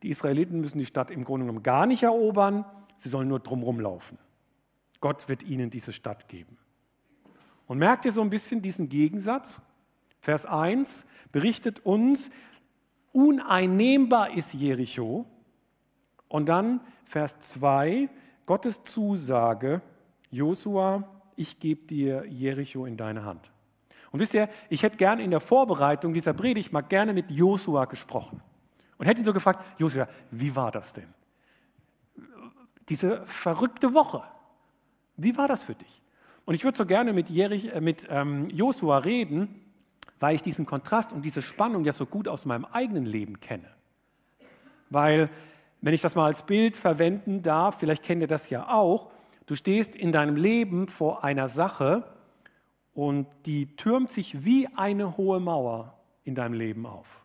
Die 0.02 0.08
Israeliten 0.08 0.60
müssen 0.60 0.78
die 0.78 0.86
Stadt 0.86 1.10
im 1.10 1.24
Grunde 1.24 1.44
genommen 1.44 1.62
gar 1.62 1.84
nicht 1.84 2.02
erobern, 2.02 2.64
sie 3.00 3.08
sollen 3.08 3.28
nur 3.28 3.40
drumherum 3.40 3.80
laufen. 3.80 4.18
Gott 5.00 5.28
wird 5.28 5.42
ihnen 5.42 5.70
diese 5.70 5.92
Stadt 5.92 6.28
geben. 6.28 6.58
Und 7.66 7.78
merkt 7.78 8.04
ihr 8.04 8.12
so 8.12 8.20
ein 8.20 8.30
bisschen 8.30 8.60
diesen 8.62 8.88
Gegensatz? 8.88 9.60
Vers 10.20 10.44
1 10.44 11.06
berichtet 11.32 11.80
uns, 11.86 12.30
uneinnehmbar 13.12 14.36
ist 14.36 14.52
Jericho, 14.52 15.26
Und 16.28 16.46
dann 16.46 16.80
Vers 17.06 17.38
2, 17.40 18.08
Gottes 18.46 18.84
Zusage, 18.84 19.80
Josua, 20.30 21.08
ich 21.36 21.58
gebe 21.58 21.86
dir 21.86 22.24
Jericho 22.26 22.84
in 22.86 22.96
deine 22.96 23.24
Hand. 23.24 23.50
Und 24.12 24.20
wisst 24.20 24.34
ihr, 24.34 24.48
ich 24.68 24.82
hätte 24.82 24.96
gerne 24.96 25.22
in 25.22 25.30
der 25.30 25.40
Vorbereitung 25.40 26.12
dieser 26.12 26.34
Predigt 26.34 26.72
mal 26.72 26.82
gerne 26.82 27.12
mit 27.14 27.30
Josua 27.30 27.86
gesprochen 27.86 28.42
und 28.98 29.06
hätte 29.06 29.20
ihn 29.20 29.24
so 29.24 29.32
gefragt, 29.32 29.64
Josua, 29.78 30.08
wie 30.30 30.54
war 30.54 30.70
das 30.70 30.92
denn? 30.92 31.12
Diese 32.90 33.24
verrückte 33.24 33.94
Woche, 33.94 34.22
wie 35.16 35.36
war 35.38 35.48
das 35.48 35.62
für 35.62 35.74
dich? 35.74 36.02
Und 36.44 36.54
ich 36.54 36.64
würde 36.64 36.76
so 36.76 36.84
gerne 36.84 37.12
mit, 37.12 37.30
Jerich, 37.30 37.72
äh, 37.72 37.80
mit 37.80 38.08
ähm, 38.10 38.50
Josua 38.50 38.98
reden, 38.98 39.64
weil 40.18 40.34
ich 40.34 40.42
diesen 40.42 40.66
Kontrast 40.66 41.12
und 41.12 41.24
diese 41.24 41.40
Spannung 41.40 41.84
ja 41.84 41.92
so 41.92 42.04
gut 42.04 42.26
aus 42.26 42.44
meinem 42.44 42.64
eigenen 42.64 43.06
Leben 43.06 43.38
kenne. 43.40 43.68
Weil, 44.90 45.30
wenn 45.80 45.94
ich 45.94 46.02
das 46.02 46.16
mal 46.16 46.26
als 46.26 46.42
Bild 46.42 46.76
verwenden 46.76 47.42
darf, 47.42 47.78
vielleicht 47.78 48.02
kennt 48.02 48.22
ihr 48.22 48.28
das 48.28 48.50
ja 48.50 48.68
auch, 48.68 49.10
du 49.46 49.54
stehst 49.54 49.94
in 49.94 50.10
deinem 50.10 50.34
Leben 50.34 50.88
vor 50.88 51.22
einer 51.22 51.48
Sache 51.48 52.04
und 52.92 53.28
die 53.46 53.76
türmt 53.76 54.10
sich 54.10 54.44
wie 54.44 54.66
eine 54.76 55.16
hohe 55.16 55.38
Mauer 55.38 55.94
in 56.24 56.34
deinem 56.34 56.54
Leben 56.54 56.86
auf. 56.86 57.24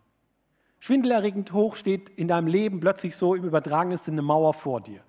Schwindelerregend 0.79 1.51
hoch 1.51 1.75
steht 1.75 2.09
in 2.09 2.27
deinem 2.27 2.47
Leben 2.47 2.79
plötzlich 2.79 3.15
so 3.15 3.33
im 3.33 3.43
übertragenen 3.43 3.97
Sinne 3.97 4.19
eine 4.19 4.27
Mauer 4.27 4.53
vor 4.53 4.81
dir. 4.81 5.01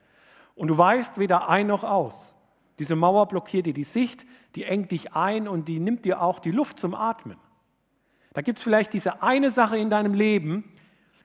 Und 0.56 0.68
du 0.68 0.76
weißt 0.76 1.18
weder 1.18 1.48
ein 1.48 1.68
noch 1.68 1.84
aus. 1.84 2.34
Diese 2.80 2.96
Mauer 2.96 3.28
blockiert 3.28 3.66
dir 3.66 3.74
die 3.74 3.84
Sicht, 3.84 4.26
die 4.56 4.64
engt 4.64 4.90
dich 4.90 5.14
ein 5.14 5.46
und 5.46 5.68
die 5.68 5.78
nimmt 5.78 6.04
dir 6.04 6.20
auch 6.20 6.40
die 6.40 6.50
Luft 6.50 6.80
zum 6.80 6.94
Atmen. 6.94 7.38
Da 8.32 8.42
gibt 8.42 8.58
es 8.58 8.62
vielleicht 8.62 8.92
diese 8.92 9.22
eine 9.22 9.50
Sache 9.50 9.78
in 9.78 9.88
deinem 9.88 10.14
Leben, 10.14 10.72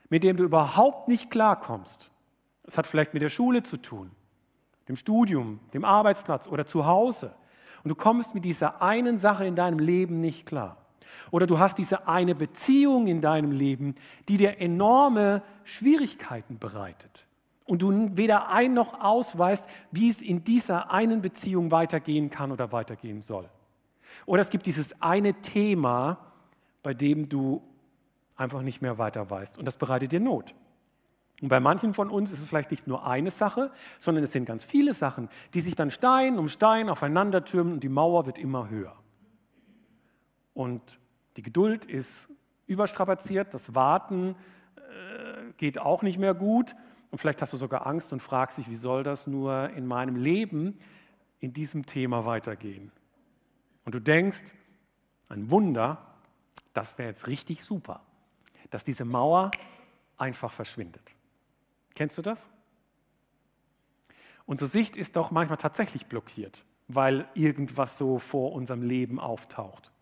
mit 0.08 0.22
dem 0.22 0.36
du 0.36 0.44
überhaupt 0.44 1.08
nicht 1.08 1.30
klarkommst. 1.30 2.10
Es 2.64 2.78
hat 2.78 2.86
vielleicht 2.86 3.12
mit 3.12 3.22
der 3.22 3.30
Schule 3.30 3.62
zu 3.62 3.76
tun, 3.76 4.10
dem 4.88 4.96
Studium, 4.96 5.60
dem 5.74 5.84
Arbeitsplatz 5.84 6.46
oder 6.46 6.64
zu 6.64 6.86
Hause. 6.86 7.34
Und 7.82 7.88
du 7.88 7.94
kommst 7.94 8.34
mit 8.34 8.44
dieser 8.44 8.80
einen 8.80 9.18
Sache 9.18 9.44
in 9.44 9.56
deinem 9.56 9.78
Leben 9.78 10.20
nicht 10.20 10.46
klar. 10.46 10.76
Oder 11.30 11.46
du 11.46 11.58
hast 11.58 11.78
diese 11.78 12.06
eine 12.06 12.34
Beziehung 12.34 13.06
in 13.06 13.20
deinem 13.20 13.50
Leben, 13.50 13.94
die 14.28 14.36
dir 14.36 14.60
enorme 14.60 15.42
Schwierigkeiten 15.64 16.58
bereitet. 16.58 17.26
Und 17.72 17.80
du 17.80 18.10
weder 18.18 18.50
ein 18.50 18.74
noch 18.74 19.00
ausweist, 19.00 19.66
wie 19.90 20.10
es 20.10 20.20
in 20.20 20.44
dieser 20.44 20.92
einen 20.92 21.22
Beziehung 21.22 21.70
weitergehen 21.70 22.28
kann 22.28 22.52
oder 22.52 22.70
weitergehen 22.70 23.22
soll. 23.22 23.48
Oder 24.26 24.42
es 24.42 24.50
gibt 24.50 24.66
dieses 24.66 25.00
eine 25.00 25.32
Thema, 25.40 26.18
bei 26.82 26.92
dem 26.92 27.30
du 27.30 27.62
einfach 28.36 28.60
nicht 28.60 28.82
mehr 28.82 28.98
weiter 28.98 29.30
weißt. 29.30 29.56
Und 29.56 29.64
das 29.64 29.78
bereitet 29.78 30.12
dir 30.12 30.20
Not. 30.20 30.54
Und 31.40 31.48
bei 31.48 31.60
manchen 31.60 31.94
von 31.94 32.10
uns 32.10 32.30
ist 32.30 32.40
es 32.40 32.44
vielleicht 32.44 32.72
nicht 32.72 32.86
nur 32.86 33.06
eine 33.06 33.30
Sache, 33.30 33.70
sondern 33.98 34.22
es 34.22 34.32
sind 34.32 34.44
ganz 34.44 34.64
viele 34.64 34.92
Sachen, 34.92 35.30
die 35.54 35.62
sich 35.62 35.74
dann 35.74 35.90
Stein 35.90 36.38
um 36.38 36.48
Stein 36.48 36.90
aufeinander 36.90 37.42
türmen 37.42 37.72
und 37.72 37.82
die 37.82 37.88
Mauer 37.88 38.26
wird 38.26 38.38
immer 38.38 38.68
höher. 38.68 38.96
Und 40.52 41.00
die 41.38 41.42
Geduld 41.42 41.86
ist 41.86 42.28
überstrapaziert, 42.66 43.54
das 43.54 43.74
Warten 43.74 44.36
äh, 44.76 45.52
geht 45.56 45.78
auch 45.78 46.02
nicht 46.02 46.18
mehr 46.18 46.34
gut. 46.34 46.76
Und 47.12 47.18
vielleicht 47.18 47.42
hast 47.42 47.52
du 47.52 47.58
sogar 47.58 47.86
Angst 47.86 48.12
und 48.14 48.20
fragst 48.20 48.56
dich, 48.56 48.70
wie 48.70 48.74
soll 48.74 49.04
das 49.04 49.26
nur 49.26 49.68
in 49.76 49.86
meinem 49.86 50.16
Leben 50.16 50.78
in 51.40 51.52
diesem 51.52 51.84
Thema 51.84 52.24
weitergehen? 52.24 52.90
Und 53.84 53.94
du 53.94 54.00
denkst, 54.00 54.44
ein 55.28 55.50
Wunder, 55.50 55.98
das 56.72 56.96
wäre 56.96 57.10
jetzt 57.10 57.26
richtig 57.26 57.64
super, 57.64 58.00
dass 58.70 58.82
diese 58.82 59.04
Mauer 59.04 59.50
einfach 60.16 60.52
verschwindet. 60.52 61.02
Kennst 61.94 62.16
du 62.16 62.22
das? 62.22 62.48
Unsere 64.46 64.70
Sicht 64.70 64.96
ist 64.96 65.14
doch 65.14 65.30
manchmal 65.30 65.58
tatsächlich 65.58 66.06
blockiert, 66.06 66.64
weil 66.88 67.28
irgendwas 67.34 67.98
so 67.98 68.18
vor 68.18 68.52
unserem 68.52 68.80
Leben 68.80 69.20
auftaucht. 69.20 69.92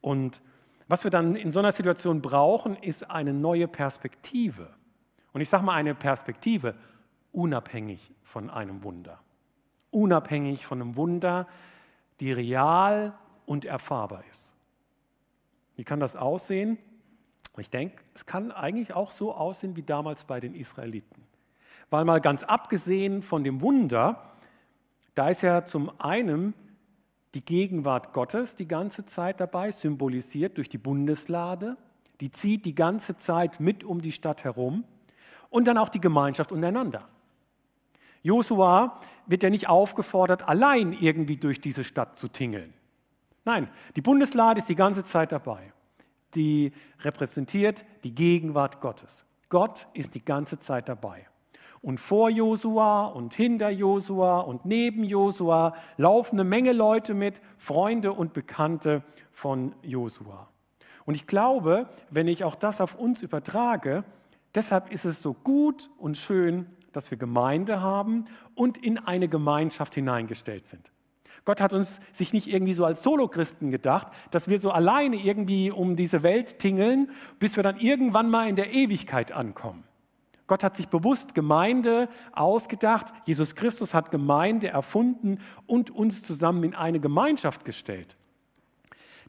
Und 0.00 0.40
was 0.86 1.04
wir 1.04 1.10
dann 1.10 1.36
in 1.36 1.52
so 1.52 1.58
einer 1.58 1.72
Situation 1.72 2.22
brauchen, 2.22 2.74
ist 2.74 3.10
eine 3.10 3.34
neue 3.34 3.68
Perspektive. 3.68 4.77
Und 5.32 5.40
ich 5.40 5.48
sage 5.48 5.64
mal 5.64 5.74
eine 5.74 5.94
Perspektive 5.94 6.74
unabhängig 7.32 8.12
von 8.22 8.50
einem 8.50 8.82
Wunder. 8.82 9.20
Unabhängig 9.90 10.66
von 10.66 10.80
einem 10.80 10.96
Wunder, 10.96 11.46
die 12.20 12.32
real 12.32 13.16
und 13.46 13.64
erfahrbar 13.64 14.24
ist. 14.30 14.52
Wie 15.76 15.84
kann 15.84 16.00
das 16.00 16.16
aussehen? 16.16 16.78
Ich 17.56 17.70
denke, 17.70 17.96
es 18.14 18.26
kann 18.26 18.52
eigentlich 18.52 18.92
auch 18.94 19.10
so 19.10 19.34
aussehen 19.34 19.76
wie 19.76 19.82
damals 19.82 20.24
bei 20.24 20.40
den 20.40 20.54
Israeliten. 20.54 21.22
Weil 21.90 22.04
mal 22.04 22.20
ganz 22.20 22.42
abgesehen 22.42 23.22
von 23.22 23.44
dem 23.44 23.60
Wunder, 23.60 24.22
da 25.14 25.28
ist 25.28 25.42
ja 25.42 25.64
zum 25.64 25.90
einen 26.00 26.54
die 27.34 27.44
Gegenwart 27.44 28.12
Gottes 28.12 28.56
die 28.56 28.68
ganze 28.68 29.06
Zeit 29.06 29.40
dabei, 29.40 29.70
symbolisiert 29.70 30.56
durch 30.56 30.68
die 30.68 30.78
Bundeslade. 30.78 31.76
Die 32.20 32.30
zieht 32.30 32.64
die 32.64 32.74
ganze 32.74 33.16
Zeit 33.16 33.60
mit 33.60 33.84
um 33.84 34.00
die 34.00 34.12
Stadt 34.12 34.44
herum. 34.44 34.84
Und 35.50 35.66
dann 35.66 35.78
auch 35.78 35.88
die 35.88 36.00
Gemeinschaft 36.00 36.52
untereinander. 36.52 37.08
Josua 38.22 38.98
wird 39.26 39.42
ja 39.42 39.50
nicht 39.50 39.68
aufgefordert, 39.68 40.48
allein 40.48 40.92
irgendwie 40.92 41.36
durch 41.36 41.60
diese 41.60 41.84
Stadt 41.84 42.18
zu 42.18 42.28
tingeln. 42.28 42.74
Nein, 43.44 43.68
die 43.96 44.02
Bundeslade 44.02 44.58
ist 44.58 44.68
die 44.68 44.74
ganze 44.74 45.04
Zeit 45.04 45.32
dabei. 45.32 45.72
Die 46.34 46.72
repräsentiert 47.00 47.84
die 48.04 48.14
Gegenwart 48.14 48.80
Gottes. 48.80 49.24
Gott 49.48 49.88
ist 49.94 50.14
die 50.14 50.24
ganze 50.24 50.58
Zeit 50.58 50.88
dabei. 50.88 51.26
Und 51.80 52.00
vor 52.00 52.28
Josua 52.28 53.06
und 53.06 53.34
hinter 53.34 53.70
Josua 53.70 54.40
und 54.40 54.64
neben 54.64 55.04
Josua 55.04 55.74
laufen 55.96 56.36
eine 56.38 56.48
Menge 56.48 56.72
Leute 56.72 57.14
mit, 57.14 57.40
Freunde 57.56 58.12
und 58.12 58.32
Bekannte 58.32 59.02
von 59.32 59.74
Josua. 59.82 60.48
Und 61.06 61.14
ich 61.14 61.26
glaube, 61.26 61.88
wenn 62.10 62.28
ich 62.28 62.44
auch 62.44 62.56
das 62.56 62.80
auf 62.80 62.96
uns 62.96 63.22
übertrage, 63.22 64.04
deshalb 64.54 64.92
ist 64.92 65.04
es 65.04 65.22
so 65.22 65.34
gut 65.34 65.90
und 65.98 66.16
schön, 66.16 66.66
dass 66.92 67.10
wir 67.10 67.18
Gemeinde 67.18 67.80
haben 67.80 68.24
und 68.54 68.78
in 68.78 68.98
eine 68.98 69.28
Gemeinschaft 69.28 69.94
hineingestellt 69.94 70.66
sind. 70.66 70.90
Gott 71.44 71.62
hat 71.62 71.72
uns 71.72 72.00
sich 72.12 72.34
nicht 72.34 72.46
irgendwie 72.46 72.74
so 72.74 72.84
als 72.84 73.02
Solochristen 73.02 73.70
gedacht, 73.70 74.08
dass 74.30 74.48
wir 74.48 74.58
so 74.58 74.70
alleine 74.70 75.16
irgendwie 75.16 75.70
um 75.70 75.96
diese 75.96 76.22
Welt 76.22 76.58
tingeln, 76.58 77.10
bis 77.38 77.56
wir 77.56 77.62
dann 77.62 77.78
irgendwann 77.78 78.28
mal 78.28 78.48
in 78.48 78.56
der 78.56 78.74
Ewigkeit 78.74 79.32
ankommen. 79.32 79.84
Gott 80.46 80.62
hat 80.62 80.76
sich 80.76 80.88
bewusst 80.88 81.34
Gemeinde 81.34 82.10
ausgedacht. 82.32 83.14
Jesus 83.24 83.54
Christus 83.54 83.94
hat 83.94 84.10
Gemeinde 84.10 84.68
erfunden 84.68 85.38
und 85.66 85.90
uns 85.90 86.22
zusammen 86.22 86.64
in 86.64 86.74
eine 86.74 87.00
Gemeinschaft 87.00 87.64
gestellt. 87.64 88.17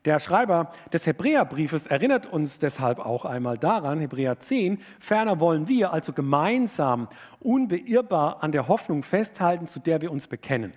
Der 0.06 0.20
Schreiber 0.20 0.72
des 0.94 1.06
Hebräerbriefes 1.06 1.86
erinnert 1.86 2.26
uns 2.26 2.58
deshalb 2.58 3.00
auch 3.00 3.26
einmal 3.26 3.58
daran, 3.58 4.00
Hebräer 4.00 4.40
10, 4.40 4.80
ferner 5.00 5.40
wollen 5.42 5.68
wir 5.68 5.92
also 5.92 6.14
gemeinsam 6.14 7.10
unbeirrbar 7.42 8.42
an 8.42 8.54
der 8.54 8.70
Hoffnung 8.70 9.04
festhalten, 9.04 9.68
zu 9.68 9.80
der 9.80 10.02
wir 10.02 10.12
uns 10.12 10.28
bekennen. 10.28 10.74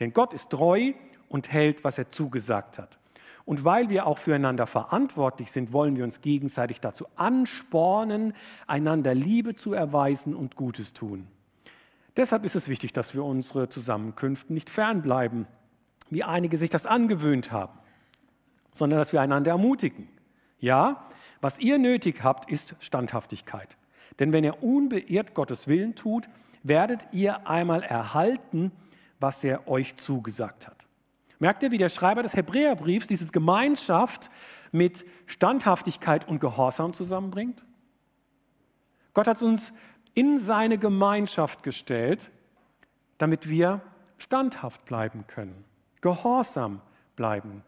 Denn 0.00 0.12
Gott 0.12 0.32
ist 0.32 0.50
treu 0.50 0.92
und 1.28 1.52
hält, 1.52 1.84
was 1.84 1.98
er 1.98 2.08
zugesagt 2.08 2.78
hat. 2.78 2.98
Und 3.44 3.64
weil 3.64 3.90
wir 3.90 4.06
auch 4.06 4.16
füreinander 4.16 4.66
verantwortlich 4.66 5.50
sind, 5.50 5.74
wollen 5.74 5.96
wir 5.96 6.04
uns 6.04 6.22
gegenseitig 6.22 6.80
dazu 6.80 7.06
anspornen, 7.16 8.32
einander 8.66 9.14
Liebe 9.14 9.54
zu 9.54 9.74
erweisen 9.74 10.34
und 10.34 10.56
Gutes 10.56 10.94
tun. 10.94 11.26
Deshalb 12.16 12.44
ist 12.44 12.54
es 12.54 12.68
wichtig, 12.68 12.94
dass 12.94 13.12
wir 13.12 13.24
unsere 13.24 13.68
Zusammenkünfte 13.68 14.54
nicht 14.54 14.70
fernbleiben, 14.70 15.46
wie 16.08 16.24
einige 16.24 16.56
sich 16.56 16.70
das 16.70 16.86
angewöhnt 16.86 17.52
haben, 17.52 17.78
sondern 18.74 18.98
dass 18.98 19.14
wir 19.14 19.22
einander 19.22 19.52
ermutigen. 19.52 20.08
Ja, 20.58 21.08
was 21.40 21.58
ihr 21.58 21.78
nötig 21.78 22.22
habt, 22.22 22.50
ist 22.50 22.74
Standhaftigkeit. 22.80 23.78
Denn 24.18 24.32
wenn 24.32 24.44
ihr 24.44 24.62
unbeirrt 24.62 25.32
Gottes 25.34 25.66
Willen 25.66 25.94
tut, 25.94 26.28
werdet 26.62 27.06
ihr 27.12 27.48
einmal 27.48 27.82
erhalten, 27.82 28.72
was 29.20 29.42
er 29.42 29.66
euch 29.68 29.96
zugesagt 29.96 30.66
hat. 30.66 30.86
Merkt 31.38 31.62
ihr, 31.62 31.70
wie 31.70 31.78
der 31.78 31.88
Schreiber 31.88 32.22
des 32.22 32.34
Hebräerbriefs 32.34 33.06
diese 33.06 33.30
Gemeinschaft 33.30 34.30
mit 34.72 35.04
Standhaftigkeit 35.26 36.28
und 36.28 36.40
Gehorsam 36.40 36.94
zusammenbringt? 36.94 37.64
Gott 39.12 39.26
hat 39.26 39.42
uns 39.42 39.72
in 40.14 40.38
seine 40.38 40.78
Gemeinschaft 40.78 41.62
gestellt, 41.62 42.30
damit 43.18 43.48
wir 43.48 43.80
standhaft 44.18 44.84
bleiben 44.84 45.26
können, 45.26 45.64
gehorsam 46.00 46.80
bleiben, 47.16 47.62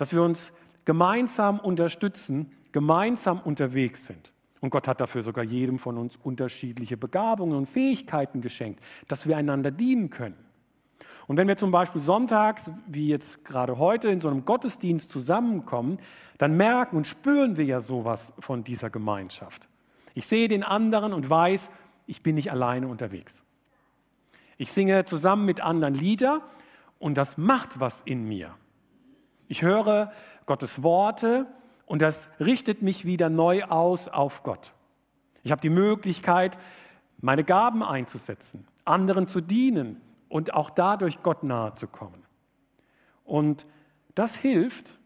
dass 0.00 0.14
wir 0.14 0.22
uns 0.22 0.50
gemeinsam 0.86 1.60
unterstützen, 1.60 2.50
gemeinsam 2.72 3.38
unterwegs 3.38 4.06
sind. 4.06 4.32
Und 4.60 4.70
Gott 4.70 4.88
hat 4.88 4.98
dafür 4.98 5.22
sogar 5.22 5.44
jedem 5.44 5.78
von 5.78 5.98
uns 5.98 6.16
unterschiedliche 6.16 6.96
Begabungen 6.96 7.54
und 7.54 7.68
Fähigkeiten 7.68 8.40
geschenkt, 8.40 8.82
dass 9.08 9.28
wir 9.28 9.36
einander 9.36 9.70
dienen 9.70 10.08
können. 10.08 10.38
Und 11.26 11.36
wenn 11.36 11.48
wir 11.48 11.58
zum 11.58 11.70
Beispiel 11.70 12.00
sonntags, 12.00 12.72
wie 12.86 13.08
jetzt 13.08 13.44
gerade 13.44 13.76
heute, 13.76 14.08
in 14.08 14.20
so 14.20 14.28
einem 14.28 14.46
Gottesdienst 14.46 15.10
zusammenkommen, 15.10 15.98
dann 16.38 16.56
merken 16.56 16.96
und 16.96 17.06
spüren 17.06 17.58
wir 17.58 17.66
ja 17.66 17.82
sowas 17.82 18.32
von 18.38 18.64
dieser 18.64 18.88
Gemeinschaft. 18.88 19.68
Ich 20.14 20.26
sehe 20.26 20.48
den 20.48 20.62
anderen 20.62 21.12
und 21.12 21.28
weiß, 21.28 21.70
ich 22.06 22.22
bin 22.22 22.36
nicht 22.36 22.50
alleine 22.50 22.88
unterwegs. 22.88 23.44
Ich 24.56 24.72
singe 24.72 25.04
zusammen 25.04 25.44
mit 25.44 25.60
anderen 25.60 25.94
Lieder 25.94 26.40
und 26.98 27.18
das 27.18 27.36
macht 27.36 27.80
was 27.80 28.00
in 28.06 28.26
mir. 28.26 28.54
Ich 29.50 29.62
höre 29.62 30.12
Gottes 30.46 30.84
Worte 30.84 31.48
und 31.84 32.02
das 32.02 32.28
richtet 32.38 32.82
mich 32.82 33.04
wieder 33.04 33.28
neu 33.28 33.64
aus 33.64 34.06
auf 34.06 34.44
Gott. 34.44 34.72
Ich 35.42 35.50
habe 35.50 35.60
die 35.60 35.70
Möglichkeit, 35.70 36.56
meine 37.20 37.42
Gaben 37.42 37.82
einzusetzen, 37.82 38.64
anderen 38.84 39.26
zu 39.26 39.40
dienen 39.40 40.00
und 40.28 40.54
auch 40.54 40.70
dadurch 40.70 41.24
Gott 41.24 41.42
nahe 41.42 41.74
zu 41.74 41.88
kommen. 41.88 42.22
Und 43.24 43.66
das 44.14 44.36
hilft, 44.36 45.00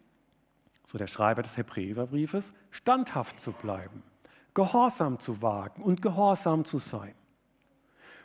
so 0.85 0.99
der 0.99 1.07
Schreiber 1.07 1.41
des 1.41 1.57
Hebräerbriefes, 1.57 2.53
standhaft 2.71 3.41
zu 3.41 3.53
bleiben, 3.53 4.03
Gehorsam 4.53 5.21
zu 5.21 5.41
wagen 5.41 5.83
und 5.83 6.03
gehorsam 6.03 6.67
zu 6.67 6.77
sein. 6.77 7.15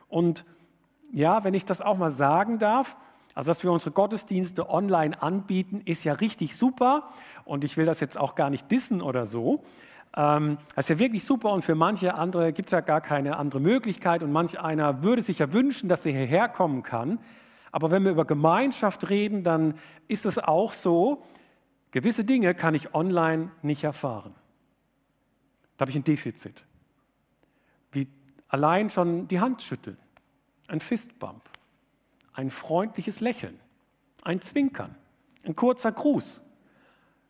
Und 0.09 0.43
ja, 1.13 1.45
wenn 1.45 1.53
ich 1.53 1.63
das 1.63 1.79
auch 1.79 1.97
mal 1.97 2.11
sagen 2.11 2.59
darf, 2.59 2.97
also 3.35 3.51
dass 3.51 3.63
wir 3.63 3.71
unsere 3.71 3.91
Gottesdienste 3.91 4.69
online 4.69 5.21
anbieten, 5.21 5.81
ist 5.85 6.03
ja 6.03 6.13
richtig 6.13 6.55
super. 6.55 7.07
Und 7.45 7.63
ich 7.63 7.77
will 7.77 7.85
das 7.85 7.99
jetzt 7.99 8.17
auch 8.17 8.35
gar 8.35 8.49
nicht 8.49 8.69
dissen 8.71 9.01
oder 9.01 9.25
so. 9.25 9.63
Ähm, 10.15 10.57
das 10.75 10.85
ist 10.85 10.89
ja 10.89 10.99
wirklich 10.99 11.23
super 11.23 11.51
und 11.51 11.63
für 11.63 11.75
manche 11.75 12.15
andere 12.15 12.51
gibt 12.51 12.69
es 12.69 12.71
ja 12.71 12.81
gar 12.81 13.01
keine 13.01 13.37
andere 13.37 13.59
Möglichkeit 13.59 14.23
und 14.23 14.31
manch 14.31 14.59
einer 14.59 15.03
würde 15.03 15.21
sich 15.21 15.39
ja 15.39 15.53
wünschen, 15.53 15.87
dass 15.87 16.05
er 16.05 16.11
hierher 16.11 16.49
kommen 16.49 16.83
kann. 16.83 17.19
Aber 17.71 17.91
wenn 17.91 18.03
wir 18.03 18.11
über 18.11 18.25
Gemeinschaft 18.25 19.09
reden, 19.09 19.43
dann 19.43 19.75
ist 20.07 20.25
es 20.25 20.39
auch 20.39 20.73
so, 20.73 21.23
gewisse 21.91 22.25
Dinge 22.25 22.55
kann 22.55 22.73
ich 22.73 22.95
online 22.95 23.51
nicht 23.61 23.83
erfahren. 23.83 24.33
Da 25.77 25.83
habe 25.83 25.91
ich 25.91 25.97
ein 25.97 26.03
Defizit. 26.03 26.65
Wie 27.91 28.07
allein 28.47 28.89
schon 28.89 29.27
die 29.27 29.39
Hand 29.39 29.61
schütteln, 29.61 29.97
ein 30.67 30.79
Fistbump, 30.79 31.43
ein 32.39 32.51
freundliches 32.51 33.19
Lächeln, 33.19 33.59
ein 34.23 34.39
Zwinkern, 34.39 34.95
ein 35.43 35.57
kurzer 35.57 35.91
Gruß, 35.91 36.39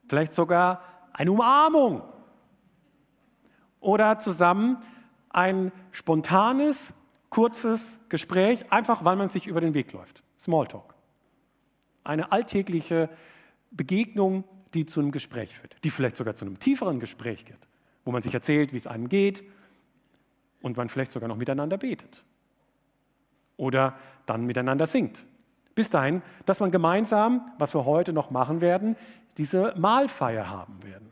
vielleicht 0.08 0.34
sogar 0.34 0.84
eine 1.14 1.32
Umarmung 1.32 2.04
oder 3.80 4.20
zusammen 4.20 4.78
ein 5.32 5.72
spontanes, 5.90 6.94
kurzes 7.32 7.98
Gespräch, 8.10 8.72
einfach 8.72 9.04
weil 9.04 9.16
man 9.16 9.30
sich 9.30 9.48
über 9.48 9.62
den 9.62 9.74
Weg 9.74 9.94
läuft. 9.94 10.22
Smalltalk. 10.40 10.94
Eine 12.04 12.32
alltägliche 12.32 13.10
Begegnung, 13.72 14.44
die 14.76 14.86
zu 14.86 15.00
einem 15.00 15.12
Gespräch 15.12 15.56
führt, 15.56 15.76
die 15.84 15.90
vielleicht 15.90 16.18
sogar 16.18 16.36
zu 16.36 16.46
einem 16.46 16.60
tieferen 16.60 17.00
Gespräch 17.00 17.46
geht, 17.46 17.68
wo 18.06 18.12
man 18.12 18.22
sich 18.22 18.36
erzählt, 18.36 18.74
wie 18.74 18.78
es 18.78 18.86
einem 18.86 19.10
geht 19.10 19.44
und 20.62 20.78
man 20.78 20.88
vielleicht 20.88 21.12
sogar 21.12 21.28
noch 21.28 21.38
miteinander 21.38 21.80
betet 21.80 22.24
oder 23.60 23.96
dann 24.26 24.46
miteinander 24.46 24.88
singt. 24.88 25.26
Bis 25.76 25.90
dahin, 25.90 26.22
dass 26.46 26.60
man 26.60 26.72
gemeinsam, 26.72 27.52
was 27.58 27.76
wir 27.76 27.86
heute 27.86 28.14
noch 28.14 28.32
machen 28.32 28.62
werden, 28.62 28.96
diese 29.38 29.74
Mahlfeier 29.78 30.50
haben 30.50 30.84
werden. 30.84 31.12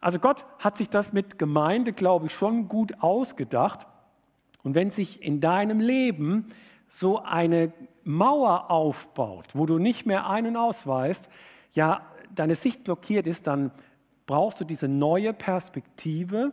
Also 0.00 0.18
Gott 0.18 0.44
hat 0.58 0.76
sich 0.76 0.90
das 0.90 1.12
mit 1.12 1.38
Gemeinde, 1.38 1.92
glaube 1.92 2.26
ich, 2.26 2.34
schon 2.34 2.68
gut 2.68 3.02
ausgedacht. 3.02 3.86
Und 4.62 4.74
wenn 4.74 4.90
sich 4.90 5.22
in 5.22 5.40
deinem 5.40 5.80
Leben 5.80 6.46
so 6.86 7.22
eine 7.22 7.72
Mauer 8.04 8.70
aufbaut, 8.70 9.46
wo 9.54 9.66
du 9.66 9.78
nicht 9.78 10.04
mehr 10.04 10.28
ein- 10.28 10.46
und 10.46 10.56
ausweist, 10.56 11.28
ja, 11.72 12.02
deine 12.34 12.54
Sicht 12.54 12.84
blockiert 12.84 13.26
ist, 13.26 13.46
dann 13.46 13.70
brauchst 14.26 14.60
du 14.60 14.64
diese 14.64 14.88
neue 14.88 15.32
Perspektive 15.32 16.52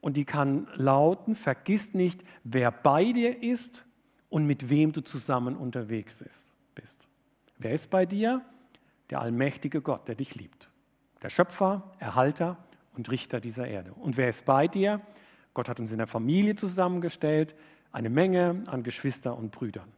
und 0.00 0.16
die 0.16 0.24
kann 0.24 0.68
lauten, 0.74 1.34
vergiss 1.34 1.94
nicht, 1.94 2.22
wer 2.44 2.70
bei 2.70 3.12
dir 3.12 3.42
ist 3.42 3.84
und 4.28 4.46
mit 4.46 4.68
wem 4.68 4.92
du 4.92 5.00
zusammen 5.00 5.56
unterwegs 5.56 6.24
bist. 6.74 7.08
Wer 7.58 7.72
ist 7.72 7.90
bei 7.90 8.06
dir? 8.06 8.42
Der 9.10 9.20
allmächtige 9.20 9.80
Gott, 9.80 10.06
der 10.06 10.14
dich 10.14 10.34
liebt. 10.34 10.68
Der 11.22 11.30
Schöpfer, 11.30 11.92
Erhalter 11.98 12.56
und 12.94 13.10
Richter 13.10 13.40
dieser 13.40 13.66
Erde. 13.66 13.92
Und 13.94 14.16
wer 14.16 14.28
ist 14.28 14.44
bei 14.44 14.68
dir? 14.68 15.00
Gott 15.54 15.68
hat 15.68 15.80
uns 15.80 15.90
in 15.90 15.98
der 15.98 16.06
Familie 16.06 16.54
zusammengestellt, 16.54 17.56
eine 17.90 18.10
Menge 18.10 18.62
an 18.68 18.84
Geschwister 18.84 19.36
und 19.36 19.50
Brüdern. 19.50 19.88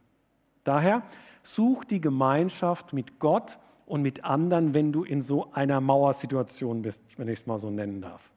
Daher 0.63 1.03
such 1.43 1.83
die 1.85 2.01
Gemeinschaft 2.01 2.93
mit 2.93 3.19
Gott 3.19 3.59
und 3.85 4.01
mit 4.01 4.23
anderen, 4.23 4.73
wenn 4.73 4.91
du 4.91 5.03
in 5.03 5.21
so 5.21 5.51
einer 5.51 5.81
Mauersituation 5.81 6.81
bist, 6.81 7.03
wenn 7.17 7.27
ich 7.27 7.41
es 7.41 7.45
mal 7.45 7.59
so 7.59 7.69
nennen 7.69 8.01
darf. 8.01 8.30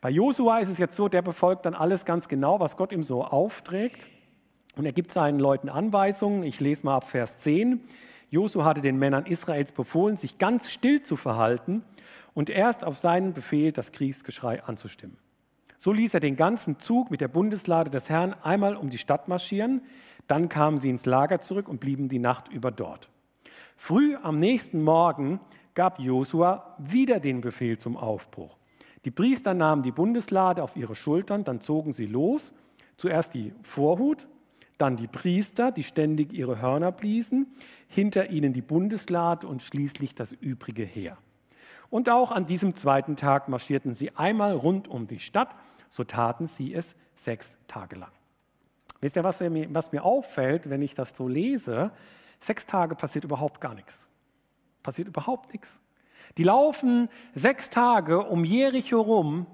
Bei 0.00 0.10
Josua 0.10 0.60
ist 0.60 0.68
es 0.68 0.78
jetzt 0.78 0.94
so, 0.94 1.08
der 1.08 1.22
befolgt 1.22 1.66
dann 1.66 1.74
alles 1.74 2.04
ganz 2.04 2.28
genau, 2.28 2.60
was 2.60 2.76
Gott 2.76 2.92
ihm 2.92 3.02
so 3.02 3.24
aufträgt. 3.24 4.08
Und 4.76 4.86
er 4.86 4.92
gibt 4.92 5.10
seinen 5.10 5.40
Leuten 5.40 5.68
Anweisungen. 5.68 6.44
Ich 6.44 6.60
lese 6.60 6.86
mal 6.86 6.96
ab 6.96 7.08
Vers 7.08 7.36
10. 7.38 7.80
Josua 8.30 8.64
hatte 8.64 8.80
den 8.80 8.98
Männern 8.98 9.26
Israels 9.26 9.72
befohlen, 9.72 10.16
sich 10.16 10.38
ganz 10.38 10.70
still 10.70 11.02
zu 11.02 11.16
verhalten 11.16 11.82
und 12.34 12.50
erst 12.50 12.84
auf 12.84 12.96
seinen 12.96 13.32
Befehl 13.32 13.72
das 13.72 13.90
Kriegsgeschrei 13.90 14.62
anzustimmen. 14.62 15.16
So 15.78 15.92
ließ 15.92 16.14
er 16.14 16.20
den 16.20 16.36
ganzen 16.36 16.78
Zug 16.78 17.10
mit 17.10 17.20
der 17.20 17.28
Bundeslade 17.28 17.90
des 17.90 18.08
Herrn 18.08 18.34
einmal 18.42 18.76
um 18.76 18.90
die 18.90 18.98
Stadt 18.98 19.26
marschieren, 19.28 19.82
dann 20.26 20.48
kamen 20.48 20.78
sie 20.78 20.90
ins 20.90 21.06
Lager 21.06 21.40
zurück 21.40 21.68
und 21.68 21.80
blieben 21.80 22.08
die 22.08 22.18
Nacht 22.18 22.48
über 22.48 22.70
dort. 22.70 23.08
Früh 23.76 24.16
am 24.16 24.38
nächsten 24.38 24.82
Morgen 24.82 25.40
gab 25.74 25.98
Josua 25.98 26.76
wieder 26.78 27.18
den 27.18 27.40
Befehl 27.40 27.78
zum 27.78 27.96
Aufbruch. 27.96 28.57
Die 29.04 29.10
Priester 29.10 29.54
nahmen 29.54 29.82
die 29.82 29.92
Bundeslade 29.92 30.62
auf 30.62 30.76
ihre 30.76 30.94
Schultern, 30.94 31.44
dann 31.44 31.60
zogen 31.60 31.92
sie 31.92 32.06
los. 32.06 32.52
Zuerst 32.96 33.34
die 33.34 33.52
Vorhut, 33.62 34.26
dann 34.76 34.96
die 34.96 35.06
Priester, 35.06 35.72
die 35.72 35.82
ständig 35.82 36.32
ihre 36.32 36.60
Hörner 36.60 36.92
bliesen, 36.92 37.52
hinter 37.86 38.30
ihnen 38.30 38.52
die 38.52 38.62
Bundeslade 38.62 39.46
und 39.46 39.62
schließlich 39.62 40.14
das 40.14 40.32
übrige 40.32 40.84
Heer. 40.84 41.18
Und 41.90 42.10
auch 42.10 42.32
an 42.32 42.46
diesem 42.46 42.74
zweiten 42.74 43.16
Tag 43.16 43.48
marschierten 43.48 43.94
sie 43.94 44.14
einmal 44.16 44.52
rund 44.52 44.88
um 44.88 45.06
die 45.06 45.20
Stadt, 45.20 45.54
so 45.88 46.04
taten 46.04 46.46
sie 46.46 46.74
es 46.74 46.94
sechs 47.16 47.56
Tage 47.66 47.96
lang. 47.96 48.12
Wisst 49.00 49.16
ihr, 49.16 49.24
was 49.24 49.40
mir, 49.40 49.72
was 49.72 49.92
mir 49.92 50.04
auffällt, 50.04 50.68
wenn 50.70 50.82
ich 50.82 50.94
das 50.94 51.12
so 51.16 51.28
lese? 51.28 51.92
Sechs 52.40 52.66
Tage 52.66 52.94
passiert 52.94 53.24
überhaupt 53.24 53.60
gar 53.60 53.74
nichts. 53.74 54.06
Passiert 54.82 55.08
überhaupt 55.08 55.52
nichts. 55.52 55.80
Die 56.36 56.44
laufen 56.44 57.08
sechs 57.34 57.70
Tage 57.70 58.24
um 58.24 58.44
Jericho 58.44 59.00
rum 59.00 59.46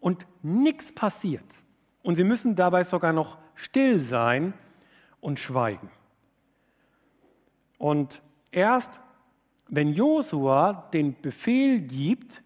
und 0.00 0.26
nichts 0.42 0.92
passiert. 0.92 1.62
Und 2.02 2.16
sie 2.16 2.24
müssen 2.24 2.56
dabei 2.56 2.84
sogar 2.84 3.12
noch 3.12 3.38
still 3.54 3.98
sein 3.98 4.54
und 5.20 5.38
schweigen. 5.38 5.90
Und 7.78 8.22
erst 8.50 9.00
wenn 9.68 9.92
Josua 9.92 10.88
den 10.92 11.20
Befehl 11.20 11.80
gibt, 11.80 12.42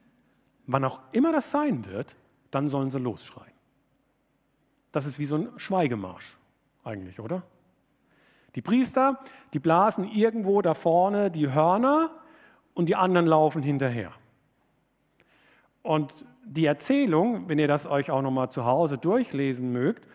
wann 0.67 0.85
auch 0.85 1.01
immer 1.13 1.33
das 1.33 1.51
sein 1.51 1.85
wird, 1.87 2.17
dann 2.51 2.69
sollen 2.69 2.91
sie 2.91 2.99
losschreien. 2.99 3.53
Das 4.91 5.07
ist 5.07 5.19
wie 5.19 5.25
so 5.25 5.37
ein 5.37 5.49
Schweigemarsch 5.57 6.37
eigentlich, 6.85 7.21
oder? 7.21 7.43
Die 8.55 8.63
Priester, 8.63 9.21
die 9.55 9.59
blasen 9.59 10.05
irgendwo 10.05 10.61
da 10.61 10.75
vorne 10.75 11.31
die 11.31 11.51
Hörner 11.51 12.11
und 12.75 12.89
die 12.89 12.97
anderen 12.97 13.27
laufen 13.27 13.63
hinterher. 13.63 14.13
Und 15.83 16.25
die 16.45 16.67
Erzählung, 16.67 17.49
wenn 17.49 17.59
ihr 17.59 17.69
das 17.69 17.87
euch 17.87 18.11
auch 18.11 18.23
noch 18.23 18.31
mal 18.31 18.49
zu 18.49 18.65
Hause 18.65 18.99
durchlesen 18.99 19.73
mögt, 19.73 20.07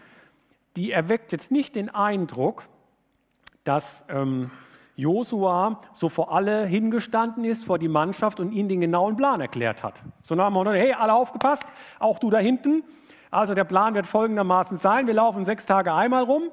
die 0.75 0.91
erweckt 0.91 1.31
jetzt 1.31 1.51
nicht 1.51 1.75
den 1.75 1.89
Eindruck, 1.89 2.67
dass 3.63 4.05
ähm, 4.09 4.51
Josua 4.95 5.81
so 5.93 6.09
vor 6.09 6.31
alle 6.33 6.65
hingestanden 6.65 7.43
ist, 7.43 7.65
vor 7.65 7.79
die 7.79 7.87
Mannschaft 7.87 8.39
und 8.39 8.51
ihnen 8.51 8.69
den 8.69 8.81
genauen 8.81 9.15
Plan 9.15 9.41
erklärt 9.41 9.83
hat. 9.83 10.01
So 10.23 10.35
nach 10.35 10.47
dem 10.47 10.53
Motto, 10.53 10.71
hey, 10.71 10.93
alle 10.93 11.13
aufgepasst, 11.13 11.65
auch 11.99 12.19
du 12.19 12.29
da 12.29 12.39
hinten. 12.39 12.83
Also 13.29 13.53
der 13.53 13.65
Plan 13.65 13.93
wird 13.93 14.07
folgendermaßen 14.07 14.77
sein, 14.77 15.05
wir 15.05 15.13
laufen 15.13 15.45
sechs 15.45 15.65
Tage 15.65 15.93
einmal 15.93 16.23
rum, 16.23 16.43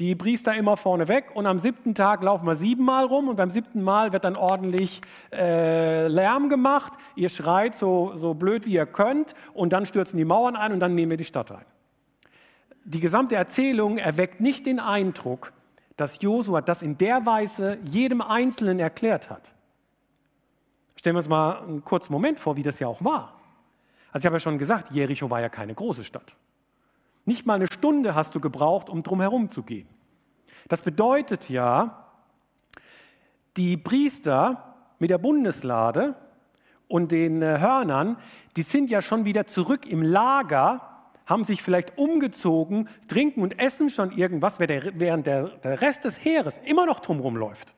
die 0.00 0.14
Priester 0.14 0.54
immer 0.54 0.76
vorne 0.76 1.08
weg 1.08 1.30
und 1.34 1.46
am 1.46 1.58
siebten 1.58 1.94
Tag 1.94 2.22
laufen 2.22 2.46
wir 2.46 2.54
siebenmal 2.54 3.04
rum 3.04 3.28
und 3.28 3.36
beim 3.36 3.50
siebten 3.50 3.82
Mal 3.82 4.12
wird 4.12 4.24
dann 4.24 4.36
ordentlich 4.36 5.00
äh, 5.32 6.06
Lärm 6.06 6.48
gemacht. 6.48 6.92
Ihr 7.16 7.28
schreit 7.28 7.76
so, 7.76 8.12
so 8.14 8.34
blöd 8.34 8.64
wie 8.64 8.74
ihr 8.74 8.86
könnt 8.86 9.34
und 9.54 9.72
dann 9.72 9.86
stürzen 9.86 10.16
die 10.16 10.24
Mauern 10.24 10.54
ein 10.54 10.72
und 10.72 10.80
dann 10.80 10.94
nehmen 10.94 11.10
wir 11.10 11.16
die 11.16 11.24
Stadt 11.24 11.50
ein. 11.50 11.64
Die 12.84 13.00
gesamte 13.00 13.34
Erzählung 13.34 13.98
erweckt 13.98 14.40
nicht 14.40 14.66
den 14.66 14.78
Eindruck, 14.78 15.52
dass 15.96 16.22
Josua 16.22 16.60
das 16.60 16.80
in 16.80 16.96
der 16.96 17.26
Weise 17.26 17.78
jedem 17.84 18.20
Einzelnen 18.20 18.78
erklärt 18.78 19.30
hat. 19.30 19.52
Stellen 20.94 21.16
wir 21.16 21.18
uns 21.18 21.28
mal 21.28 21.58
einen 21.58 21.84
kurzen 21.84 22.12
Moment 22.12 22.38
vor, 22.38 22.56
wie 22.56 22.62
das 22.62 22.78
ja 22.78 22.86
auch 22.86 23.04
war. 23.04 23.34
Also 24.12 24.22
ich 24.22 24.26
habe 24.26 24.36
ja 24.36 24.40
schon 24.40 24.58
gesagt, 24.58 24.92
Jericho 24.92 25.28
war 25.28 25.40
ja 25.40 25.48
keine 25.48 25.74
große 25.74 26.04
Stadt. 26.04 26.36
Nicht 27.28 27.44
mal 27.44 27.56
eine 27.56 27.66
Stunde 27.70 28.14
hast 28.14 28.34
du 28.34 28.40
gebraucht, 28.40 28.88
um 28.88 29.02
drumherum 29.02 29.50
zu 29.50 29.62
gehen. 29.62 29.86
Das 30.66 30.80
bedeutet 30.80 31.50
ja, 31.50 32.06
die 33.58 33.76
Priester 33.76 34.76
mit 34.98 35.10
der 35.10 35.18
Bundeslade 35.18 36.14
und 36.88 37.12
den 37.12 37.42
äh, 37.42 37.58
Hörnern, 37.60 38.16
die 38.56 38.62
sind 38.62 38.88
ja 38.88 39.02
schon 39.02 39.26
wieder 39.26 39.46
zurück 39.46 39.84
im 39.84 40.00
Lager, 40.00 40.80
haben 41.26 41.44
sich 41.44 41.62
vielleicht 41.62 41.98
umgezogen, 41.98 42.88
trinken 43.08 43.42
und 43.42 43.58
essen 43.58 43.90
schon 43.90 44.10
irgendwas, 44.12 44.58
während 44.58 45.26
der, 45.26 45.48
der 45.48 45.82
Rest 45.82 46.04
des 46.04 46.24
Heeres 46.24 46.58
immer 46.64 46.86
noch 46.86 47.00
drumherum 47.00 47.36
läuft. 47.36 47.74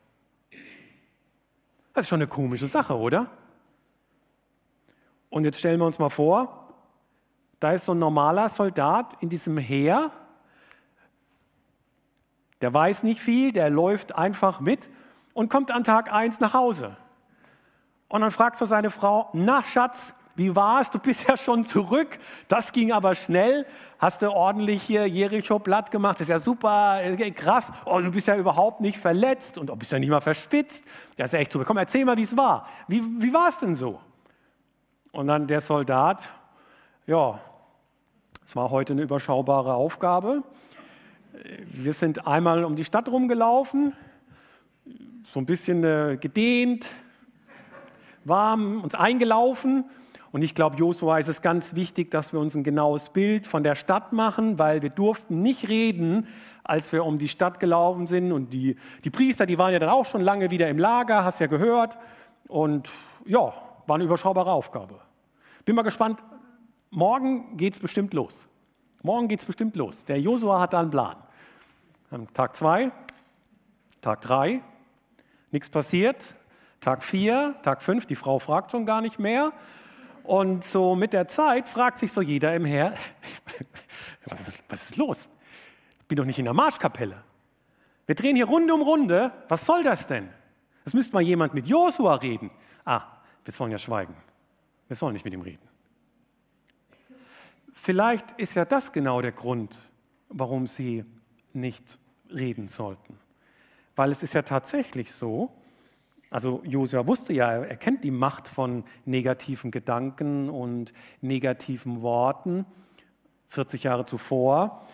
Das 1.93 2.05
ist 2.05 2.09
schon 2.09 2.21
eine 2.21 2.29
komische 2.29 2.69
Sache, 2.69 2.97
oder? 2.97 3.29
Und 5.29 5.43
jetzt 5.43 5.59
stellen 5.59 5.81
wir 5.81 5.87
uns 5.87 5.99
mal 5.99 6.09
vor, 6.09 6.60
da 7.61 7.73
ist 7.73 7.85
so 7.85 7.93
ein 7.93 7.99
normaler 7.99 8.49
Soldat 8.49 9.17
in 9.21 9.29
diesem 9.29 9.59
Heer, 9.59 10.11
der 12.61 12.75
weiß 12.75 13.03
nicht 13.03 13.21
viel, 13.21 13.53
der 13.53 13.71
läuft 13.71 14.15
einfach 14.15 14.61
mit 14.61 14.91
und 15.33 15.49
kommt 15.49 15.71
an 15.71 15.85
Tag 15.85 16.13
1 16.13 16.41
nach 16.41 16.55
Hause. 16.55 16.97
Und 18.09 18.23
dann 18.23 18.31
fragt 18.31 18.59
so 18.59 18.65
seine 18.65 18.91
Frau, 18.91 19.31
na 19.33 19.63
Schatz, 19.63 20.13
wie 20.37 20.57
war 20.57 20.81
es? 20.81 20.91
Du 20.91 20.99
bist 20.99 21.29
ja 21.29 21.37
schon 21.37 21.65
zurück. 21.65 22.19
Das 22.49 22.73
ging 22.73 22.93
aber 22.93 23.15
schnell. 23.15 23.67
Hast 23.99 24.23
du 24.23 24.31
ordentlich 24.31 24.83
hier 24.83 25.07
Jericho 25.07 25.59
platt 25.59 25.91
gemacht? 25.91 26.17
Das 26.17 26.23
ist 26.23 26.29
ja 26.29 26.41
super, 26.41 27.01
äh, 27.03 27.31
krass. 27.31 27.71
Oh, 27.85 28.01
du 28.01 28.11
bist 28.11 28.27
ja 28.27 28.37
überhaupt 28.37 28.81
nicht 28.81 28.99
verletzt 28.99 29.59
und 29.59 29.67
du 29.67 29.77
bist 29.77 29.93
ja 29.93 29.99
nicht 29.99 30.09
mal 30.09 30.21
verspitzt. 30.21 30.85
Das 31.17 31.33
ist 31.33 31.39
echt 31.39 31.53
super. 31.53 31.65
Komm, 31.65 31.77
erzähl 31.77 32.05
mal, 32.05 32.17
wie 32.17 32.23
es 32.23 32.37
war. 32.37 32.67
Wie, 32.89 33.03
wie 33.03 33.33
war 33.33 33.51
es 33.51 33.59
denn 33.59 33.75
so? 33.75 34.01
Und 35.13 35.27
dann 35.27 35.47
der 35.47 35.61
Soldat, 35.61 36.29
ja, 37.07 37.39
es 38.51 38.57
war 38.57 38.71
heute 38.71 38.95
eine 38.95 39.03
überschaubare 39.03 39.75
Aufgabe. 39.75 40.43
Wir 41.73 41.93
sind 41.93 42.27
einmal 42.27 42.65
um 42.65 42.75
die 42.75 42.83
Stadt 42.83 43.09
rumgelaufen, 43.09 43.93
so 45.23 45.39
ein 45.39 45.47
bisschen 45.47 45.85
äh, 45.85 46.19
gedehnt, 46.21 46.89
warm, 48.25 48.83
uns 48.83 48.97
eingelaufen 48.97 49.85
und 50.33 50.43
ich 50.43 50.57
glaube, 50.57 50.77
Josua 50.79 51.19
ist 51.19 51.29
es 51.29 51.43
ganz 51.43 51.77
wichtig, 51.77 52.11
dass 52.11 52.33
wir 52.33 52.41
uns 52.41 52.57
ein 52.57 52.65
genaues 52.65 53.11
Bild 53.11 53.47
von 53.47 53.63
der 53.63 53.77
Stadt 53.77 54.13
machen, 54.13 54.59
weil 54.59 54.83
wir 54.83 54.91
durften 54.91 55.43
nicht 55.43 55.69
reden, 55.69 56.27
als 56.65 56.91
wir 56.93 57.05
um 57.05 57.19
die 57.19 57.29
Stadt 57.29 57.61
gelaufen 57.61 58.09
sind. 58.09 58.33
Und 58.33 58.53
die, 58.53 58.75
die 59.05 59.11
Priester, 59.11 59.47
die 59.47 59.59
waren 59.59 59.73
ja 59.73 59.79
dann 59.79 59.91
auch 59.91 60.07
schon 60.07 60.23
lange 60.23 60.51
wieder 60.51 60.69
im 60.69 60.79
Lager, 60.81 61.25
hast 61.25 61.39
ja 61.39 61.47
gehört. 61.47 61.99
Und 62.49 62.91
ja, 63.25 63.53
war 63.87 63.95
eine 63.95 64.03
überschaubare 64.03 64.51
Aufgabe. 64.51 64.97
Bin 65.65 65.77
mal 65.77 65.83
gespannt, 65.83 66.19
morgen 66.91 67.57
geht 67.57 67.75
es 67.75 67.79
bestimmt 67.79 68.15
los. 68.15 68.47
Morgen 69.03 69.29
geht 69.29 69.41
es 69.41 69.47
bestimmt 69.47 69.77
los. 69.77 70.05
Der 70.05 70.21
Josua 70.21 70.61
hat 70.61 70.73
da 70.73 70.81
einen 70.81 70.91
Plan. 70.91 71.17
Tag 72.35 72.57
zwei, 72.57 72.91
Tag 74.01 74.21
drei, 74.21 74.63
nichts 75.51 75.69
passiert. 75.69 76.35
Tag 76.81 77.03
vier, 77.03 77.57
Tag 77.63 77.83
fünf, 77.83 78.07
die 78.07 78.17
Frau 78.17 78.39
fragt 78.39 78.73
schon 78.73 78.87
gar 78.87 79.01
nicht 79.03 79.19
mehr. 79.19 79.53
Und 80.23 80.65
so 80.65 80.95
mit 80.95 81.13
der 81.13 81.29
Zeit 81.29 81.69
fragt 81.69 81.99
sich 81.99 82.13
so 82.13 82.23
jeder 82.23 82.55
im 82.55 82.65
Herr, 82.65 82.95
was 84.27 84.49
ist, 84.49 84.65
was 84.69 84.83
ist 84.91 84.97
los? 84.97 85.29
Ich 86.01 86.07
bin 86.07 86.17
doch 86.17 86.25
nicht 86.25 86.39
in 86.39 86.47
der 86.47 86.55
Marschkapelle. 86.55 87.23
Wir 88.07 88.15
drehen 88.15 88.35
hier 88.35 88.47
Runde 88.47 88.75
um 88.75 88.83
Runde. 88.83 89.33
Was 89.49 89.67
soll 89.67 89.83
das 89.83 90.07
denn? 90.07 90.29
Es 90.85 90.95
müsste 90.95 91.13
mal 91.13 91.23
jemand 91.23 91.55
mit 91.55 91.67
Josua 91.67 92.17
reden. 92.17 92.51
Ah, 92.85 93.03
wir 93.45 93.53
sollen 93.53 93.71
ja 93.71 93.79
schweigen. 93.79 94.15
Wir 94.89 94.97
sollen 94.97 95.13
nicht 95.13 95.25
mit 95.25 95.35
ihm 95.35 95.43
reden. 95.43 95.70
Vielleicht 97.83 98.33
ist 98.33 98.57
ja 98.57 98.67
das 98.67 98.93
genau 98.93 99.23
der 99.23 99.33
Grund, 99.33 99.81
warum 100.29 100.67
sie 100.67 101.07
nicht 101.55 101.99
reden 102.29 102.69
sollten. 102.69 103.19
Weil 103.97 104.11
es 104.11 104.23
ist 104.23 104.35
ja 104.35 104.43
tatsächlich 104.43 105.15
so, 105.15 105.51
also 106.29 106.61
Josua 106.67 107.07
wusste 107.07 107.33
ja, 107.33 107.51
er 107.51 107.77
kennt 107.79 108.05
die 108.05 108.11
Macht 108.11 108.49
von 108.49 108.85
negativen 109.07 109.71
Gedanken 109.71 110.51
und 110.51 110.93
negativen 111.23 112.03
Worten 112.03 112.67
40 113.49 113.85
Jahre 113.85 114.05
zuvor, 114.05 114.85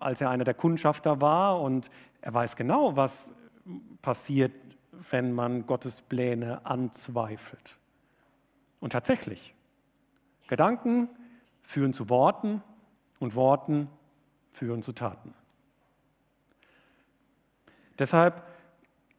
als 0.00 0.20
er 0.20 0.30
einer 0.30 0.42
der 0.42 0.54
Kundschafter 0.54 1.20
war 1.20 1.60
und 1.60 1.88
er 2.20 2.34
weiß 2.34 2.56
genau, 2.56 2.96
was 2.96 3.32
passiert, 4.02 4.50
wenn 5.08 5.32
man 5.32 5.68
Gottes 5.68 6.02
Pläne 6.02 6.66
anzweifelt. 6.66 7.78
Und 8.80 8.92
tatsächlich, 8.92 9.54
Gedanken 10.48 11.08
führen 11.64 11.92
zu 11.92 12.08
Worten 12.08 12.62
und 13.18 13.34
Worten 13.34 13.88
führen 14.52 14.82
zu 14.82 14.92
Taten. 14.92 15.34
Deshalb 17.98 18.42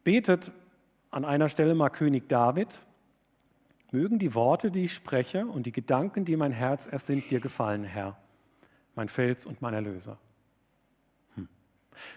betet 0.04 0.52
an 1.10 1.24
einer 1.24 1.48
Stelle 1.48 1.74
mal 1.74 1.90
König 1.90 2.28
David, 2.28 2.80
mögen 3.90 4.18
die 4.18 4.34
Worte, 4.34 4.70
die 4.70 4.84
ich 4.84 4.94
spreche 4.94 5.46
und 5.46 5.64
die 5.66 5.72
Gedanken, 5.72 6.24
die 6.24 6.36
mein 6.36 6.52
Herz 6.52 6.86
ersinnt, 6.86 7.30
dir 7.30 7.40
gefallen, 7.40 7.84
Herr, 7.84 8.16
mein 8.94 9.08
Fels 9.08 9.46
und 9.46 9.62
mein 9.62 9.74
Erlöser. 9.74 10.18
Hm. 11.34 11.48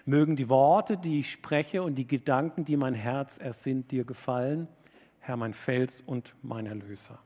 Mögen 0.06 0.36
die 0.36 0.50
Worte, 0.50 0.98
die 0.98 1.20
ich 1.20 1.32
spreche 1.32 1.84
und 1.84 1.96
die 1.96 2.08
Gedanken, 2.08 2.65
die 2.65 2.78
mein 2.78 2.94
Herz 2.94 3.38
ersinnt, 3.38 3.92
dir 3.92 4.04
gefallen, 4.04 4.68
Herr, 5.20 5.38
mein 5.38 5.54
Fels 5.54 6.02
und 6.02 6.36
mein 6.42 6.65
Erlöser. 6.65 7.20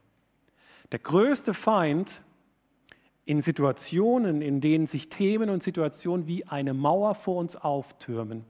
Der 0.92 0.98
größte 0.98 1.54
Feind 1.54 2.22
in 3.26 3.40
Situationen, 3.40 4.42
in 4.42 4.60
denen 4.60 4.86
sich 4.86 5.08
Themen 5.08 5.50
und 5.50 5.62
Situationen 5.62 6.26
wie 6.26 6.46
eine 6.46 6.74
Mauer 6.74 7.14
vor 7.14 7.36
uns 7.36 7.56
auftürmen, 7.56 8.44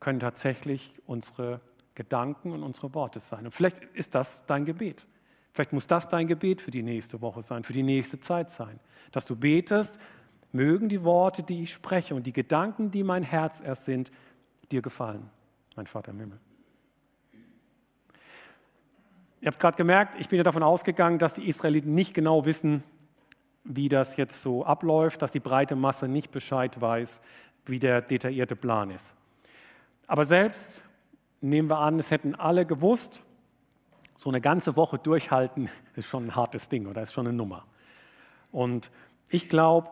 können 0.00 0.20
tatsächlich 0.20 1.00
unsere 1.06 1.60
Gedanken 1.94 2.52
und 2.52 2.62
unsere 2.62 2.94
Worte 2.94 3.20
sein. 3.20 3.44
Und 3.44 3.52
vielleicht 3.52 3.82
ist 3.94 4.14
das 4.14 4.46
dein 4.46 4.64
Gebet. 4.64 5.06
Vielleicht 5.52 5.72
muss 5.72 5.86
das 5.86 6.08
dein 6.08 6.28
Gebet 6.28 6.60
für 6.60 6.70
die 6.70 6.82
nächste 6.82 7.20
Woche 7.20 7.42
sein, 7.42 7.64
für 7.64 7.72
die 7.72 7.82
nächste 7.82 8.20
Zeit 8.20 8.50
sein. 8.50 8.78
Dass 9.10 9.26
du 9.26 9.34
betest, 9.34 9.98
mögen 10.52 10.88
die 10.88 11.02
Worte, 11.04 11.42
die 11.42 11.64
ich 11.64 11.72
spreche 11.72 12.14
und 12.14 12.26
die 12.26 12.32
Gedanken, 12.32 12.90
die 12.90 13.02
mein 13.02 13.22
Herz 13.22 13.60
erst 13.60 13.84
sind, 13.84 14.10
dir 14.70 14.82
gefallen, 14.82 15.28
mein 15.76 15.86
Vater 15.86 16.12
im 16.12 16.20
Himmel. 16.20 16.38
Ihr 19.40 19.48
habt 19.48 19.58
gerade 19.60 19.76
gemerkt, 19.76 20.20
ich 20.20 20.28
bin 20.28 20.36
ja 20.36 20.42
davon 20.42 20.62
ausgegangen, 20.62 21.18
dass 21.18 21.34
die 21.34 21.48
Israeliten 21.48 21.94
nicht 21.94 22.14
genau 22.14 22.44
wissen, 22.44 22.82
wie 23.64 23.88
das 23.88 24.16
jetzt 24.16 24.42
so 24.42 24.64
abläuft, 24.64 25.22
dass 25.22 25.32
die 25.32 25.40
breite 25.40 25.76
Masse 25.76 26.08
nicht 26.08 26.30
Bescheid 26.30 26.80
weiß, 26.80 27.20
wie 27.66 27.78
der 27.78 28.00
detaillierte 28.00 28.56
Plan 28.56 28.90
ist. 28.90 29.14
Aber 30.06 30.24
selbst 30.24 30.82
nehmen 31.40 31.68
wir 31.68 31.78
an, 31.78 31.98
es 31.98 32.10
hätten 32.10 32.34
alle 32.34 32.64
gewusst, 32.66 33.22
so 34.16 34.30
eine 34.30 34.40
ganze 34.40 34.76
Woche 34.76 34.98
durchhalten 34.98 35.68
ist 35.96 36.08
schon 36.08 36.26
ein 36.26 36.34
hartes 36.34 36.68
Ding 36.68 36.86
oder 36.86 37.02
ist 37.02 37.12
schon 37.12 37.26
eine 37.26 37.36
Nummer. 37.36 37.64
Und 38.50 38.90
ich 39.28 39.48
glaube, 39.48 39.90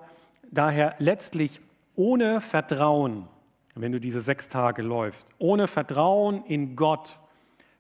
daher 0.50 0.94
letztlich 0.98 1.60
ohne 1.94 2.40
Vertrauen, 2.40 3.28
wenn 3.74 3.92
du 3.92 4.00
diese 4.00 4.22
sechs 4.22 4.48
Tage 4.48 4.82
läufst, 4.82 5.28
ohne 5.38 5.68
Vertrauen 5.68 6.44
in 6.44 6.76
Gott 6.76 7.18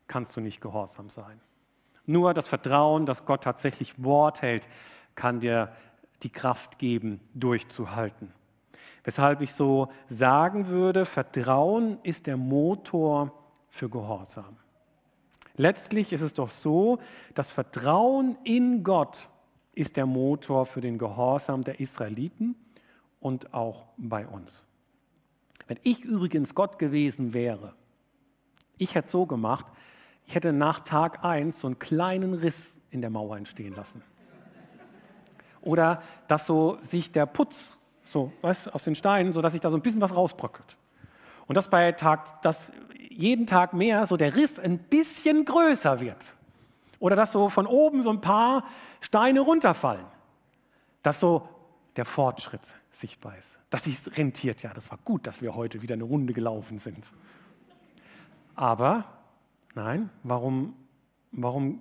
kannst 0.06 0.36
du 0.36 0.40
nicht 0.40 0.60
gehorsam 0.60 1.10
sein. 1.10 1.40
Nur 2.04 2.34
das 2.34 2.46
Vertrauen, 2.46 3.06
dass 3.06 3.24
Gott 3.24 3.42
tatsächlich 3.42 4.02
Wort 4.02 4.42
hält, 4.42 4.68
kann 5.16 5.40
dir 5.40 5.72
die 6.22 6.30
Kraft 6.30 6.78
geben, 6.78 7.20
durchzuhalten. 7.34 8.32
Weshalb 9.04 9.40
ich 9.40 9.52
so 9.52 9.88
sagen 10.08 10.68
würde, 10.68 11.04
Vertrauen 11.04 11.98
ist 12.02 12.26
der 12.26 12.36
Motor 12.36 13.32
für 13.68 13.88
Gehorsam. 13.88 14.56
Letztlich 15.56 16.12
ist 16.12 16.20
es 16.20 16.34
doch 16.34 16.50
so, 16.50 16.98
das 17.34 17.50
Vertrauen 17.50 18.36
in 18.44 18.82
Gott 18.82 19.28
ist 19.74 19.96
der 19.96 20.06
Motor 20.06 20.66
für 20.66 20.80
den 20.80 20.98
Gehorsam 20.98 21.64
der 21.64 21.80
Israeliten 21.80 22.56
und 23.20 23.54
auch 23.54 23.86
bei 23.96 24.26
uns. 24.26 24.64
Wenn 25.66 25.78
ich 25.82 26.04
übrigens 26.04 26.54
Gott 26.54 26.78
gewesen 26.78 27.32
wäre, 27.32 27.74
ich 28.78 28.94
hätte 28.94 29.08
so 29.08 29.26
gemacht, 29.26 29.66
ich 30.26 30.34
hätte 30.34 30.52
nach 30.52 30.80
Tag 30.80 31.24
1 31.24 31.60
so 31.60 31.68
einen 31.68 31.78
kleinen 31.78 32.34
Riss 32.34 32.78
in 32.90 33.00
der 33.00 33.10
Mauer 33.10 33.36
entstehen 33.36 33.74
lassen. 33.74 34.02
Oder 35.66 36.00
dass 36.28 36.46
so 36.46 36.78
sich 36.82 37.10
der 37.10 37.26
Putz 37.26 37.76
so, 38.04 38.32
weißt, 38.40 38.72
aus 38.72 38.84
den 38.84 38.94
Steinen, 38.94 39.32
so 39.32 39.42
dass 39.42 39.52
sich 39.52 39.60
da 39.60 39.68
so 39.68 39.76
ein 39.76 39.82
bisschen 39.82 40.00
was 40.00 40.14
rausbröckelt. 40.14 40.76
Und 41.48 41.56
das 41.56 41.68
bei 41.68 41.90
Tag, 41.92 42.40
dass 42.42 42.70
jeden 43.10 43.46
Tag 43.46 43.72
mehr 43.72 44.06
so 44.06 44.16
der 44.16 44.36
Riss 44.36 44.60
ein 44.60 44.78
bisschen 44.78 45.44
größer 45.44 45.98
wird. 46.00 46.36
Oder 47.00 47.16
dass 47.16 47.32
so 47.32 47.48
von 47.48 47.66
oben 47.66 48.02
so 48.02 48.10
ein 48.10 48.20
paar 48.20 48.64
Steine 49.00 49.40
runterfallen. 49.40 50.06
Dass 51.02 51.18
so 51.18 51.48
der 51.96 52.04
Fortschritt 52.04 52.62
sichtbar 52.92 53.36
ist. 53.36 53.58
Dass 53.68 53.84
sich 53.84 53.98
rentiert. 54.16 54.62
Ja, 54.62 54.72
das 54.72 54.88
war 54.90 54.98
gut, 55.04 55.26
dass 55.26 55.42
wir 55.42 55.56
heute 55.56 55.82
wieder 55.82 55.94
eine 55.94 56.04
Runde 56.04 56.32
gelaufen 56.32 56.78
sind. 56.78 57.10
Aber 58.54 59.04
nein, 59.74 60.10
warum, 60.22 60.76
warum 61.32 61.80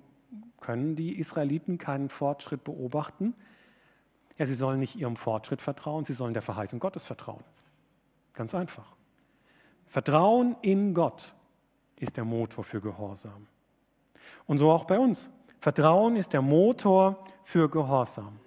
können 0.59 0.95
die 0.95 1.19
Israeliten 1.19 1.77
keinen 1.77 2.09
Fortschritt 2.09 2.63
beobachten? 2.63 3.35
Ja, 4.37 4.45
sie 4.45 4.53
sollen 4.53 4.79
nicht 4.79 4.95
ihrem 4.95 5.15
Fortschritt 5.15 5.61
vertrauen, 5.61 6.03
sie 6.03 6.13
sollen 6.13 6.33
der 6.33 6.41
Verheißung 6.41 6.79
Gottes 6.79 7.05
vertrauen. 7.05 7.43
Ganz 8.33 8.53
einfach. 8.53 8.95
Vertrauen 9.87 10.57
in 10.61 10.93
Gott 10.93 11.33
ist 11.97 12.17
der 12.17 12.25
Motor 12.25 12.63
für 12.63 12.81
Gehorsam. 12.81 13.47
Und 14.45 14.57
so 14.57 14.71
auch 14.71 14.83
bei 14.85 14.99
uns. 14.99 15.29
Vertrauen 15.59 16.15
ist 16.15 16.33
der 16.33 16.41
Motor 16.41 17.23
für 17.43 17.69
Gehorsam. 17.69 18.39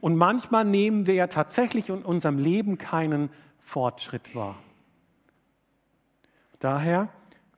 Und 0.00 0.16
manchmal 0.16 0.64
nehmen 0.64 1.06
wir 1.06 1.14
ja 1.14 1.26
tatsächlich 1.26 1.88
in 1.88 2.02
unserem 2.02 2.38
Leben 2.38 2.78
keinen 2.78 3.30
Fortschritt 3.60 4.34
wahr. 4.34 4.58
Daher, 6.60 7.08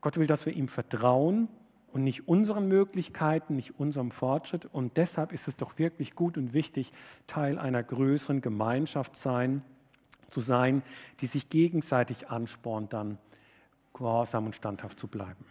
Gott 0.01 0.16
will, 0.16 0.27
dass 0.27 0.47
wir 0.47 0.55
ihm 0.55 0.68
vertrauen 0.68 1.49
und 1.94 2.02
nicht 2.02 2.26
unseren 2.26 2.66
Möglichkeiten, 2.66 3.54
nicht 3.54 3.78
unserem 3.78 4.11
Fortschritt. 4.11 4.66
Und 4.66 4.96
deshalb 4.96 5.33
ist 5.33 5.46
es 5.46 5.57
doch 5.57 5.78
wirklich 5.78 6.16
gut 6.16 6.37
und 6.37 6.52
wichtig, 6.52 6.92
Teil 7.28 7.57
einer 7.57 7.85
größeren 7.85 8.40
Gemeinschaft 8.40 9.14
sein, 9.14 9.62
zu 10.28 10.40
sein, 10.40 10.83
die 11.20 11.26
sich 11.26 11.48
gegenseitig 11.50 12.28
anspornt, 12.28 12.92
dann 12.92 13.18
gehorsam 13.92 14.46
und 14.46 14.57
standhaft 14.57 14.98
zu 14.98 15.07
bleiben. 15.07 15.46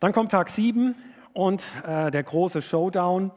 Dann 0.00 0.12
kommt 0.12 0.32
Tag 0.32 0.50
7 0.50 0.96
und 1.32 1.62
äh, 1.86 2.10
der 2.10 2.24
große 2.24 2.60
Showdown. 2.60 3.30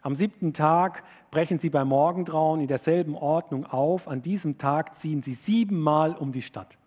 Am 0.00 0.14
siebten 0.14 0.54
Tag 0.54 1.02
brechen 1.30 1.58
sie 1.58 1.68
beim 1.68 1.88
Morgengrauen 1.88 2.62
in 2.62 2.66
derselben 2.66 3.14
Ordnung 3.14 3.66
auf. 3.66 4.08
An 4.08 4.22
diesem 4.22 4.56
Tag 4.56 4.96
ziehen 4.96 5.22
sie 5.22 5.34
siebenmal 5.34 6.14
um 6.14 6.32
die 6.32 6.40
Stadt. 6.40 6.78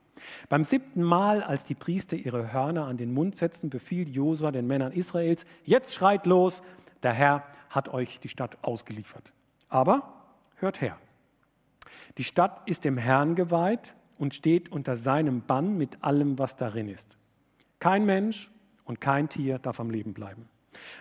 Beim 0.49 0.63
siebten 0.63 1.03
Mal, 1.03 1.43
als 1.43 1.63
die 1.63 1.75
Priester 1.75 2.15
ihre 2.15 2.53
Hörner 2.53 2.85
an 2.85 2.97
den 2.97 3.13
Mund 3.13 3.35
setzen, 3.35 3.69
befiehlt 3.69 4.09
Josua 4.09 4.51
den 4.51 4.67
Männern 4.67 4.91
Israels, 4.91 5.45
jetzt 5.63 5.93
schreit 5.93 6.25
los, 6.25 6.61
der 7.03 7.13
Herr 7.13 7.43
hat 7.69 7.89
euch 7.89 8.19
die 8.19 8.29
Stadt 8.29 8.57
ausgeliefert. 8.61 9.31
Aber 9.69 10.13
hört 10.55 10.81
her, 10.81 10.97
die 12.17 12.23
Stadt 12.23 12.61
ist 12.67 12.83
dem 12.83 12.97
Herrn 12.97 13.35
geweiht 13.35 13.95
und 14.17 14.35
steht 14.35 14.71
unter 14.71 14.97
seinem 14.97 15.41
Bann 15.41 15.77
mit 15.77 16.03
allem, 16.03 16.37
was 16.37 16.55
darin 16.55 16.87
ist. 16.87 17.17
Kein 17.79 18.05
Mensch 18.05 18.51
und 18.83 19.01
kein 19.01 19.29
Tier 19.29 19.57
darf 19.57 19.79
am 19.79 19.89
Leben 19.89 20.13
bleiben. 20.13 20.47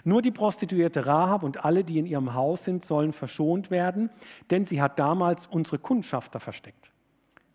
Nur 0.05 0.23
die 0.23 0.31
Prostituierte 0.31 1.07
Rahab 1.07 1.43
und 1.43 1.65
alle, 1.65 1.85
die 1.85 1.99
in 1.99 2.07
ihrem 2.07 2.35
Haus 2.35 2.65
sind, 2.65 2.85
sollen 2.85 3.13
verschont 3.13 3.71
werden, 3.71 4.11
denn 4.51 4.65
sie 4.65 4.81
hat 4.81 4.99
damals 4.99 5.47
unsere 5.47 5.79
Kundschafter 5.79 6.41
versteckt. 6.41 6.91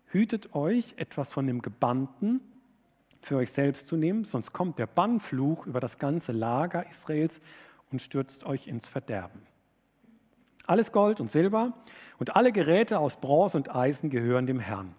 Hütet 0.06 0.54
euch, 0.54 0.94
etwas 0.96 1.32
von 1.32 1.46
dem 1.46 1.62
Gebannten 1.62 2.40
für 3.20 3.36
euch 3.36 3.50
selbst 3.50 3.88
zu 3.88 3.96
nehmen, 3.96 4.24
sonst 4.24 4.52
kommt 4.52 4.78
der 4.78 4.86
Bannfluch 4.86 5.66
über 5.66 5.80
das 5.80 5.98
ganze 5.98 6.32
Lager 6.32 6.88
Israels 6.88 7.40
und 7.90 8.00
stürzt 8.00 8.44
euch 8.44 8.68
ins 8.68 8.88
Verderben. 8.88 9.42
Alles 10.66 10.92
Gold 10.92 11.20
und 11.20 11.30
Silber 11.30 11.72
und 12.18 12.36
alle 12.36 12.52
Geräte 12.52 12.98
aus 12.98 13.20
Bronze 13.20 13.56
und 13.56 13.74
Eisen 13.74 14.10
gehören 14.10 14.46
dem 14.46 14.60
Herrn 14.60 14.94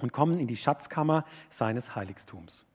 und 0.00 0.12
kommen 0.12 0.38
in 0.38 0.46
die 0.46 0.56
Schatzkammer 0.56 1.24
seines 1.50 1.94
Heiligtums. 1.94 2.66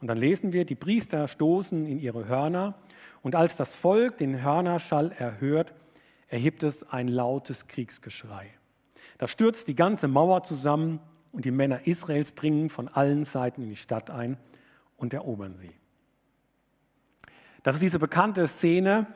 Und 0.00 0.08
dann 0.08 0.18
lesen 0.18 0.52
wir, 0.52 0.64
die 0.64 0.74
Priester 0.74 1.28
stoßen 1.28 1.86
in 1.86 1.98
ihre 1.98 2.26
Hörner 2.26 2.74
und 3.22 3.34
als 3.34 3.56
das 3.56 3.74
Volk 3.74 4.16
den 4.18 4.42
Hörnerschall 4.42 5.12
erhört, 5.12 5.74
erhebt 6.28 6.62
es 6.62 6.82
ein 6.90 7.08
lautes 7.08 7.66
Kriegsgeschrei. 7.66 8.50
Da 9.20 9.28
stürzt 9.28 9.68
die 9.68 9.74
ganze 9.74 10.08
Mauer 10.08 10.44
zusammen 10.44 10.98
und 11.30 11.44
die 11.44 11.50
Männer 11.50 11.86
Israels 11.86 12.34
dringen 12.34 12.70
von 12.70 12.88
allen 12.88 13.24
Seiten 13.24 13.60
in 13.60 13.68
die 13.68 13.76
Stadt 13.76 14.08
ein 14.08 14.38
und 14.96 15.12
erobern 15.12 15.56
sie. 15.56 15.72
Das 17.62 17.74
ist 17.74 17.82
diese 17.82 17.98
bekannte 17.98 18.48
Szene, 18.48 19.06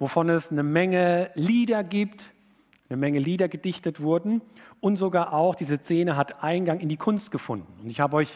wovon 0.00 0.28
es 0.28 0.50
eine 0.50 0.64
Menge 0.64 1.30
Lieder 1.34 1.84
gibt, 1.84 2.32
eine 2.88 2.96
Menge 2.96 3.20
Lieder 3.20 3.46
gedichtet 3.46 4.00
wurden 4.00 4.42
und 4.80 4.96
sogar 4.96 5.32
auch 5.32 5.54
diese 5.54 5.78
Szene 5.78 6.16
hat 6.16 6.42
Eingang 6.42 6.80
in 6.80 6.88
die 6.88 6.96
Kunst 6.96 7.30
gefunden. 7.30 7.72
Und 7.80 7.90
ich 7.90 8.00
habe 8.00 8.16
euch 8.16 8.32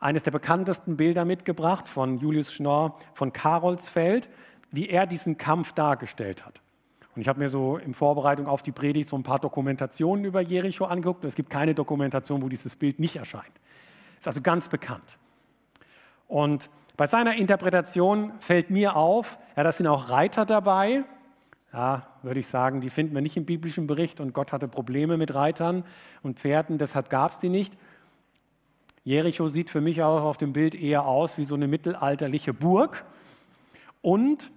eines 0.00 0.22
der 0.22 0.32
bekanntesten 0.32 0.98
Bilder 0.98 1.24
mitgebracht 1.24 1.88
von 1.88 2.18
Julius 2.18 2.52
Schnorr 2.52 2.98
von 3.14 3.32
Karolsfeld, 3.32 4.28
wie 4.70 4.90
er 4.90 5.06
diesen 5.06 5.38
Kampf 5.38 5.72
dargestellt 5.72 6.44
hat. 6.44 6.60
Und 7.18 7.22
ich 7.22 7.28
habe 7.28 7.40
mir 7.40 7.48
so 7.48 7.78
in 7.78 7.94
Vorbereitung 7.94 8.46
auf 8.46 8.62
die 8.62 8.70
Predigt 8.70 9.08
so 9.08 9.16
ein 9.16 9.24
paar 9.24 9.40
Dokumentationen 9.40 10.24
über 10.24 10.40
Jericho 10.40 10.84
angeguckt 10.84 11.24
und 11.24 11.28
es 11.28 11.34
gibt 11.34 11.50
keine 11.50 11.74
Dokumentation, 11.74 12.42
wo 12.42 12.48
dieses 12.48 12.76
Bild 12.76 13.00
nicht 13.00 13.16
erscheint. 13.16 13.50
Ist 14.20 14.28
also 14.28 14.40
ganz 14.40 14.68
bekannt. 14.68 15.18
Und 16.28 16.70
bei 16.96 17.08
seiner 17.08 17.34
Interpretation 17.34 18.30
fällt 18.38 18.70
mir 18.70 18.94
auf, 18.94 19.36
ja, 19.56 19.64
da 19.64 19.72
sind 19.72 19.88
auch 19.88 20.10
Reiter 20.10 20.46
dabei. 20.46 21.02
Ja, 21.72 22.06
würde 22.22 22.38
ich 22.38 22.46
sagen, 22.46 22.80
die 22.80 22.88
finden 22.88 23.16
wir 23.16 23.20
nicht 23.20 23.36
im 23.36 23.46
biblischen 23.46 23.88
Bericht 23.88 24.20
und 24.20 24.32
Gott 24.32 24.52
hatte 24.52 24.68
Probleme 24.68 25.16
mit 25.16 25.34
Reitern 25.34 25.82
und 26.22 26.38
Pferden, 26.38 26.78
deshalb 26.78 27.10
gab 27.10 27.32
es 27.32 27.40
die 27.40 27.48
nicht. 27.48 27.74
Jericho 29.02 29.48
sieht 29.48 29.70
für 29.70 29.80
mich 29.80 30.04
auch 30.04 30.22
auf 30.22 30.36
dem 30.36 30.52
Bild 30.52 30.76
eher 30.76 31.04
aus 31.04 31.36
wie 31.36 31.44
so 31.44 31.56
eine 31.56 31.66
mittelalterliche 31.66 32.54
Burg. 32.54 33.04
Und 34.02 34.52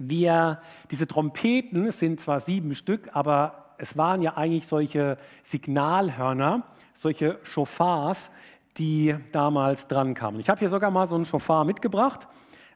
wir, 0.00 0.60
diese 0.90 1.06
Trompeten 1.06 1.92
sind 1.92 2.20
zwar 2.20 2.40
sieben 2.40 2.74
Stück, 2.74 3.10
aber 3.12 3.74
es 3.78 3.96
waren 3.96 4.22
ja 4.22 4.36
eigentlich 4.36 4.66
solche 4.66 5.16
Signalhörner, 5.44 6.64
solche 6.92 7.38
Chauffars, 7.44 8.30
die 8.76 9.14
damals 9.32 9.86
dran 9.86 10.14
kamen. 10.14 10.40
Ich 10.40 10.48
habe 10.48 10.58
hier 10.58 10.68
sogar 10.68 10.90
mal 10.90 11.06
so 11.06 11.14
einen 11.14 11.24
Chauffar 11.24 11.64
mitgebracht. 11.64 12.26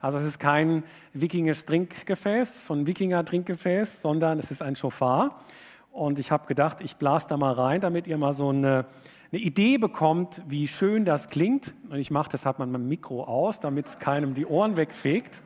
Also 0.01 0.19
es 0.19 0.25
ist 0.25 0.39
kein 0.39 0.85
wikingisches 1.15 1.65
Trinkgefäß, 1.65 2.67
so 2.67 2.75
ein 2.75 2.87
Wikinger-Trinkgefäß, 2.87 4.03
sondern 4.03 4.39
es 4.39 4.51
ist 4.51 4.61
ein 4.61 4.77
Chauffar. 4.77 5.41
Und 5.93 6.19
ich 6.19 6.31
habe 6.31 6.47
gedacht, 6.47 6.81
ich 6.81 6.97
blase 6.97 7.27
da 7.29 7.37
mal 7.37 7.53
rein, 7.53 7.81
damit 7.81 8.07
ihr 8.07 8.19
mal 8.19 8.35
so 8.35 8.51
eine 8.51 8.87
eine 9.35 9.43
Idee 9.43 9.79
bekommt, 9.79 10.43
wie 10.47 10.69
schön 10.69 11.05
das 11.05 11.29
klingt. 11.29 11.75
Und 11.91 11.99
ich 11.99 12.13
mache 12.13 12.29
deshalb 12.31 12.61
mal 12.61 12.67
mein 12.67 12.87
Mikro 12.87 13.25
aus, 13.25 13.59
damit 13.59 13.87
es 13.87 13.99
keinem 13.99 14.33
die 14.35 14.47
Ohren 14.47 14.77
wegfegt. 14.77 15.43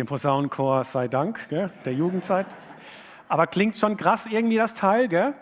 Dem 0.00 0.06
Posaunenchor 0.06 0.84
sei 0.84 1.08
Dank, 1.08 1.46
gell, 1.50 1.68
der 1.84 1.92
Jugendzeit. 1.92 2.46
Aber 3.28 3.46
klingt 3.46 3.76
schon 3.76 3.98
krass 3.98 4.24
irgendwie 4.24 4.56
das 4.56 4.72
Teil, 4.72 5.08
gell? 5.08 5.34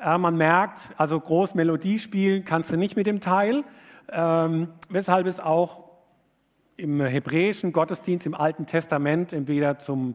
Äh, 0.00 0.16
man 0.18 0.36
merkt, 0.36 0.92
also 0.96 1.18
groß 1.18 1.56
Melodie 1.56 1.98
spielen 1.98 2.44
kannst 2.44 2.70
du 2.70 2.76
nicht 2.76 2.94
mit 2.94 3.08
dem 3.08 3.18
Teil, 3.18 3.64
ähm, 4.12 4.68
weshalb 4.88 5.26
es 5.26 5.40
auch 5.40 5.82
im 6.76 7.00
hebräischen 7.00 7.72
Gottesdienst 7.72 8.24
im 8.24 8.36
Alten 8.36 8.66
Testament 8.66 9.32
entweder 9.32 9.80
zum 9.80 10.14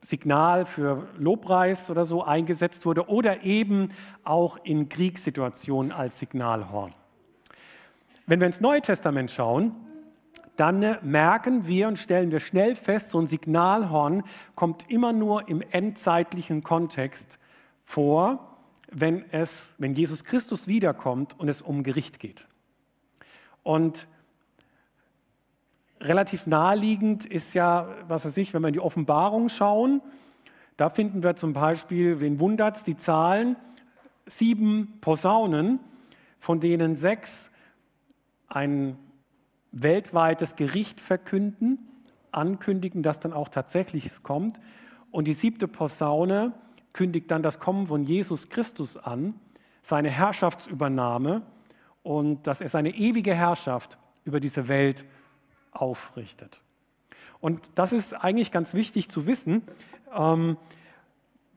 Signal 0.00 0.64
für 0.64 1.06
Lobpreis 1.18 1.90
oder 1.90 2.06
so 2.06 2.24
eingesetzt 2.24 2.86
wurde 2.86 3.10
oder 3.10 3.42
eben 3.44 3.90
auch 4.22 4.56
in 4.64 4.88
Kriegssituationen 4.88 5.92
als 5.92 6.20
Signalhorn. 6.20 6.94
Wenn 8.26 8.40
wir 8.40 8.46
ins 8.46 8.62
Neue 8.62 8.80
Testament 8.80 9.30
schauen, 9.30 9.74
dann 10.56 10.98
merken 11.02 11.66
wir 11.66 11.88
und 11.88 11.98
stellen 11.98 12.30
wir 12.30 12.40
schnell 12.40 12.74
fest, 12.76 13.10
so 13.10 13.20
ein 13.20 13.26
Signalhorn 13.26 14.22
kommt 14.54 14.90
immer 14.90 15.12
nur 15.12 15.48
im 15.48 15.62
endzeitlichen 15.70 16.62
Kontext 16.62 17.38
vor, 17.84 18.56
wenn, 18.90 19.24
es, 19.32 19.74
wenn 19.78 19.94
Jesus 19.94 20.24
Christus 20.24 20.68
wiederkommt 20.68 21.38
und 21.38 21.48
es 21.48 21.60
um 21.60 21.82
Gericht 21.82 22.20
geht. 22.20 22.46
Und 23.62 24.06
relativ 26.00 26.46
naheliegend 26.46 27.24
ist 27.26 27.54
ja, 27.54 27.88
was 28.06 28.24
weiß 28.24 28.36
ich, 28.36 28.54
wenn 28.54 28.62
wir 28.62 28.68
in 28.68 28.74
die 28.74 28.80
Offenbarung 28.80 29.48
schauen, 29.48 30.02
da 30.76 30.90
finden 30.90 31.22
wir 31.22 31.36
zum 31.36 31.52
Beispiel, 31.52 32.20
wen 32.20 32.40
wundert 32.40 32.76
es, 32.76 32.84
die 32.84 32.96
Zahlen, 32.96 33.56
sieben 34.26 34.98
Posaunen, 35.00 35.80
von 36.40 36.60
denen 36.60 36.96
sechs 36.96 37.50
ein 38.48 38.98
weltweites 39.74 40.56
Gericht 40.56 41.00
verkünden, 41.00 41.78
ankündigen, 42.30 43.02
dass 43.02 43.20
dann 43.20 43.32
auch 43.32 43.48
tatsächlich 43.48 44.10
kommt. 44.22 44.60
Und 45.10 45.26
die 45.26 45.32
siebte 45.32 45.68
Posaune 45.68 46.52
kündigt 46.92 47.30
dann 47.30 47.42
das 47.42 47.58
Kommen 47.58 47.88
von 47.88 48.04
Jesus 48.04 48.48
Christus 48.48 48.96
an, 48.96 49.34
seine 49.82 50.10
Herrschaftsübernahme 50.10 51.42
und 52.02 52.46
dass 52.46 52.60
er 52.60 52.68
seine 52.68 52.90
ewige 52.90 53.34
Herrschaft 53.34 53.98
über 54.24 54.40
diese 54.40 54.68
Welt 54.68 55.04
aufrichtet. 55.72 56.60
Und 57.40 57.68
das 57.74 57.92
ist 57.92 58.14
eigentlich 58.14 58.52
ganz 58.52 58.72
wichtig 58.74 59.10
zu 59.10 59.26
wissen, 59.26 59.62
ähm, 60.16 60.56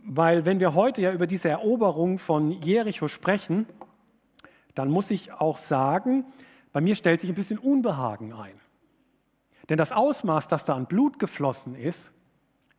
weil 0.04 0.46
wenn 0.46 0.60
wir 0.60 0.74
heute 0.74 1.02
ja 1.02 1.12
über 1.12 1.28
diese 1.28 1.50
Eroberung 1.50 2.18
von 2.18 2.52
Jericho 2.52 3.08
sprechen, 3.08 3.68
dann 4.74 4.90
muss 4.90 5.12
ich 5.12 5.34
auch 5.34 5.58
sagen, 5.58 6.26
bei 6.72 6.82
mir 6.82 6.96
stellt 6.96 7.22
sich 7.22 7.30
ein 7.30 7.36
bisschen 7.36 7.58
Unbehagen 7.58 8.34
ein. 8.34 8.60
Denn 9.70 9.78
das 9.78 9.92
Ausmaß, 9.92 10.48
das 10.48 10.66
da 10.66 10.76
an 10.76 10.86
Blut 10.86 11.20
geflossen 11.20 11.76
ist, 11.76 12.12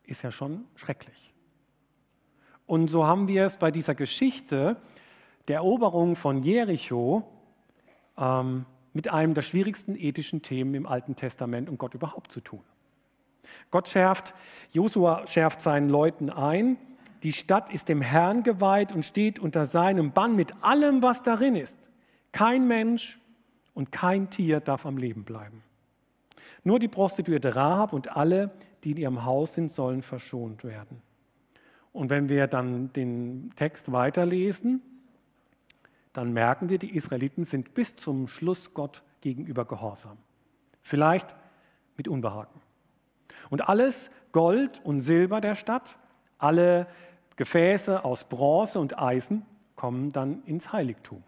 ist 0.05 0.23
ja 0.23 0.33
schon 0.33 0.65
schrecklich. 0.75 1.33
Und 2.67 2.89
so 2.89 3.07
haben 3.07 3.29
wir 3.29 3.45
es 3.45 3.57
bei 3.57 3.71
dieser 3.71 3.95
Geschichte 3.95 4.77
der 5.49 5.57
Eroberung 5.57 6.17
von 6.17 6.43
Jericho 6.43 7.25
ähm, 8.17 8.67
mit 8.93 9.09
einem 9.09 9.35
der 9.35 9.43
schwierigsten 9.43 9.97
ethischen 9.97 10.43
Themen 10.43 10.75
im 10.75 10.87
Alten 10.87 11.17
Testament 11.17 11.69
und 11.69 11.79
Gott 11.79 11.95
überhaupt 11.95 12.33
zu 12.33 12.41
tun. 12.41 12.63
Gott 13.71 13.89
schärft, 13.89 14.35
Josua 14.73 15.27
schärft 15.27 15.61
seinen 15.61 15.89
Leuten 15.89 16.31
ein, 16.31 16.77
die 17.23 17.33
Stadt 17.33 17.71
ist 17.73 17.89
dem 17.89 18.01
Herrn 18.01 18.43
geweiht 18.43 18.93
und 18.93 19.05
steht 19.05 19.39
unter 19.39 19.67
seinem 19.67 20.13
Bann 20.13 20.37
mit 20.37 20.53
allem, 20.63 21.03
was 21.03 21.23
darin 21.23 21.57
ist. 21.57 21.77
Kein 22.33 22.69
Mensch 22.69 23.19
und 23.79 23.93
kein 23.93 24.29
Tier 24.29 24.59
darf 24.59 24.87
am 24.87 24.99
Leben 24.99 25.23
bleiben. 25.23 25.63
Nur 26.65 26.81
die 26.81 26.89
Prostituierte 26.89 27.55
Rahab 27.55 27.93
und 27.93 28.17
alle, 28.17 28.51
die 28.83 28.91
in 28.91 28.97
ihrem 28.97 29.25
Haus 29.25 29.55
sind, 29.55 29.71
sollen 29.71 30.03
verschont 30.03 30.65
werden. 30.65 31.01
Und 31.93 32.11
wenn 32.11 32.29
wir 32.29 32.49
dann 32.49 32.93
den 32.93 33.53
Text 33.55 33.93
weiterlesen, 33.93 34.83
dann 36.13 36.33
merken 36.33 36.71
wir, 36.71 36.79
die 36.79 36.97
Israeliten 36.97 37.45
sind 37.45 37.73
bis 37.73 37.95
zum 37.95 38.27
Schluss 38.27 38.75
Gott 38.75 39.05
gegenüber 39.21 39.65
gehorsam. 39.65 40.19
Vielleicht 40.83 41.37
mit 41.97 42.09
Unbehagen. 42.09 42.61
Und 43.49 43.69
alles 43.69 44.11
Gold 44.33 44.85
und 44.85 45.03
Silber 45.03 45.41
der 45.41 45.55
Stadt, 45.55 46.01
alle 46.39 46.89
Gefäße 47.37 48.05
aus 48.05 48.25
Bronze 48.25 48.81
und 48.81 48.99
Eisen 48.99 49.47
kommen 49.77 50.11
dann 50.11 50.43
ins 50.43 50.73
Heiligtum, 50.73 51.23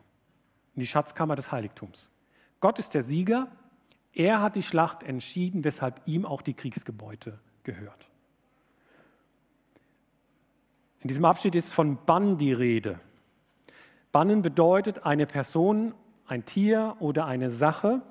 in 0.74 0.80
die 0.80 0.88
Schatzkammer 0.88 1.36
des 1.36 1.52
Heiligtums. 1.52 2.10
Gott 2.60 2.78
ist 2.78 2.94
der 2.94 3.02
Sieger, 3.02 3.48
er 4.12 4.42
hat 4.42 4.56
die 4.56 4.62
Schlacht 4.62 5.02
entschieden, 5.02 5.64
weshalb 5.64 6.00
ihm 6.06 6.26
auch 6.26 6.42
die 6.42 6.54
Kriegsgebäude 6.54 7.38
gehört. 7.62 8.06
In 11.00 11.08
diesem 11.08 11.24
Abschnitt 11.24 11.54
ist 11.54 11.72
von 11.72 12.04
Bann 12.04 12.36
die 12.36 12.52
Rede. 12.52 13.00
Bannen 14.12 14.42
bedeutet, 14.42 15.06
eine 15.06 15.26
Person, 15.26 15.94
ein 16.26 16.44
Tier 16.44 16.96
oder 16.98 17.26
eine 17.26 17.50
Sache 17.50 18.02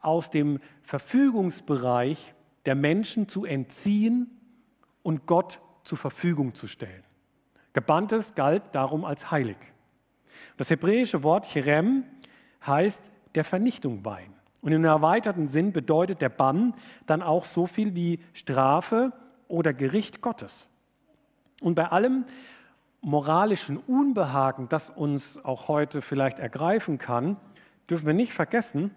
aus 0.00 0.28
dem 0.30 0.60
Verfügungsbereich 0.82 2.34
der 2.66 2.74
Menschen 2.74 3.28
zu 3.28 3.44
entziehen 3.44 4.36
und 5.02 5.26
Gott 5.26 5.60
zur 5.84 5.96
Verfügung 5.96 6.54
zu 6.54 6.66
stellen. 6.66 7.04
Gebanntes 7.72 8.34
galt 8.34 8.62
darum 8.72 9.04
als 9.04 9.30
heilig. 9.30 9.56
Das 10.56 10.68
hebräische 10.68 11.22
Wort 11.22 11.46
Cherem 11.46 12.04
heißt 12.66 13.12
der 13.36 13.44
Vernichtung 13.44 14.04
weihen. 14.04 14.34
Und 14.62 14.72
im 14.72 14.84
erweiterten 14.84 15.46
Sinn 15.46 15.72
bedeutet 15.72 16.20
der 16.20 16.28
Bann 16.28 16.74
dann 17.06 17.22
auch 17.22 17.44
so 17.44 17.66
viel 17.66 17.94
wie 17.94 18.20
Strafe 18.32 19.12
oder 19.48 19.72
Gericht 19.72 20.22
Gottes. 20.22 20.68
Und 21.60 21.74
bei 21.74 21.86
allem 21.86 22.24
moralischen 23.00 23.76
Unbehagen, 23.76 24.68
das 24.68 24.90
uns 24.90 25.38
auch 25.44 25.68
heute 25.68 26.02
vielleicht 26.02 26.38
ergreifen 26.38 26.98
kann, 26.98 27.36
dürfen 27.88 28.06
wir 28.06 28.14
nicht 28.14 28.32
vergessen, 28.32 28.90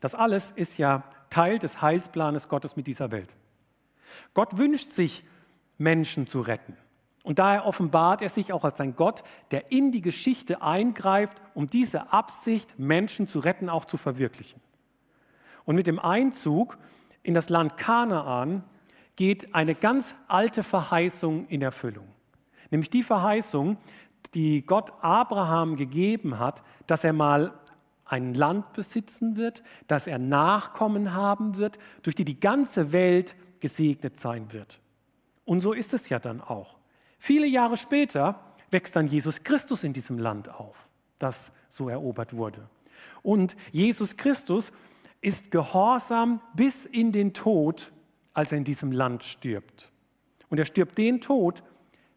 das 0.00 0.14
alles 0.14 0.50
ist 0.50 0.78
ja 0.78 1.04
Teil 1.30 1.58
des 1.58 1.80
Heilsplanes 1.80 2.48
Gottes 2.48 2.76
mit 2.76 2.86
dieser 2.86 3.10
Welt. 3.10 3.34
Gott 4.34 4.58
wünscht 4.58 4.90
sich, 4.90 5.24
Menschen 5.78 6.26
zu 6.26 6.42
retten. 6.42 6.76
Und 7.22 7.38
daher 7.38 7.66
offenbart 7.66 8.22
er 8.22 8.30
sich 8.30 8.52
auch 8.52 8.64
als 8.64 8.80
ein 8.80 8.96
Gott, 8.96 9.22
der 9.50 9.70
in 9.70 9.92
die 9.92 10.00
Geschichte 10.00 10.62
eingreift, 10.62 11.40
um 11.54 11.68
diese 11.68 12.12
Absicht, 12.12 12.78
Menschen 12.78 13.26
zu 13.26 13.40
retten, 13.40 13.68
auch 13.68 13.84
zu 13.84 13.98
verwirklichen. 13.98 14.60
Und 15.64 15.76
mit 15.76 15.86
dem 15.86 15.98
Einzug 15.98 16.78
in 17.22 17.34
das 17.34 17.50
Land 17.50 17.76
Kanaan 17.76 18.64
geht 19.16 19.54
eine 19.54 19.74
ganz 19.74 20.14
alte 20.28 20.62
Verheißung 20.62 21.46
in 21.48 21.60
Erfüllung. 21.60 22.08
Nämlich 22.70 22.88
die 22.88 23.02
Verheißung, 23.02 23.76
die 24.34 24.64
Gott 24.64 24.92
Abraham 25.02 25.76
gegeben 25.76 26.38
hat, 26.38 26.62
dass 26.86 27.04
er 27.04 27.12
mal 27.12 27.52
ein 28.06 28.34
Land 28.34 28.72
besitzen 28.72 29.36
wird, 29.36 29.62
dass 29.86 30.06
er 30.06 30.18
Nachkommen 30.18 31.14
haben 31.14 31.56
wird, 31.56 31.78
durch 32.02 32.16
die 32.16 32.24
die 32.24 32.40
ganze 32.40 32.92
Welt 32.92 33.36
gesegnet 33.60 34.18
sein 34.18 34.52
wird. 34.52 34.80
Und 35.44 35.60
so 35.60 35.72
ist 35.72 35.92
es 35.94 36.08
ja 36.08 36.18
dann 36.18 36.40
auch. 36.40 36.79
Viele 37.20 37.46
Jahre 37.46 37.76
später 37.76 38.40
wächst 38.72 38.96
dann 38.96 39.06
Jesus 39.06 39.44
Christus 39.44 39.84
in 39.84 39.92
diesem 39.92 40.18
Land 40.18 40.48
auf, 40.48 40.88
das 41.20 41.52
so 41.68 41.88
erobert 41.88 42.36
wurde. 42.36 42.68
Und 43.22 43.54
Jesus 43.70 44.16
Christus 44.16 44.72
ist 45.20 45.52
gehorsam 45.52 46.42
bis 46.54 46.84
in 46.86 47.12
den 47.12 47.32
Tod 47.32 47.92
als 48.32 48.52
er 48.52 48.58
in 48.58 48.64
diesem 48.64 48.92
Land 48.92 49.24
stirbt. 49.24 49.90
Und 50.48 50.58
er 50.58 50.64
stirbt 50.64 50.98
den 50.98 51.20
Tod, 51.20 51.62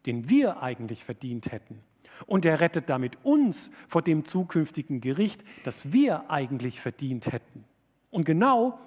den 0.05 0.29
wir 0.29 0.61
eigentlich 0.61 1.03
verdient 1.03 1.51
hätten. 1.51 1.79
Und 2.25 2.45
er 2.45 2.59
rettet 2.59 2.89
damit 2.89 3.17
uns 3.23 3.71
vor 3.87 4.01
dem 4.01 4.25
zukünftigen 4.25 5.01
Gericht, 5.01 5.43
das 5.63 5.91
wir 5.91 6.29
eigentlich 6.29 6.79
verdient 6.79 7.31
hätten. 7.31 7.65
Und 8.11 8.25
genau 8.25 8.79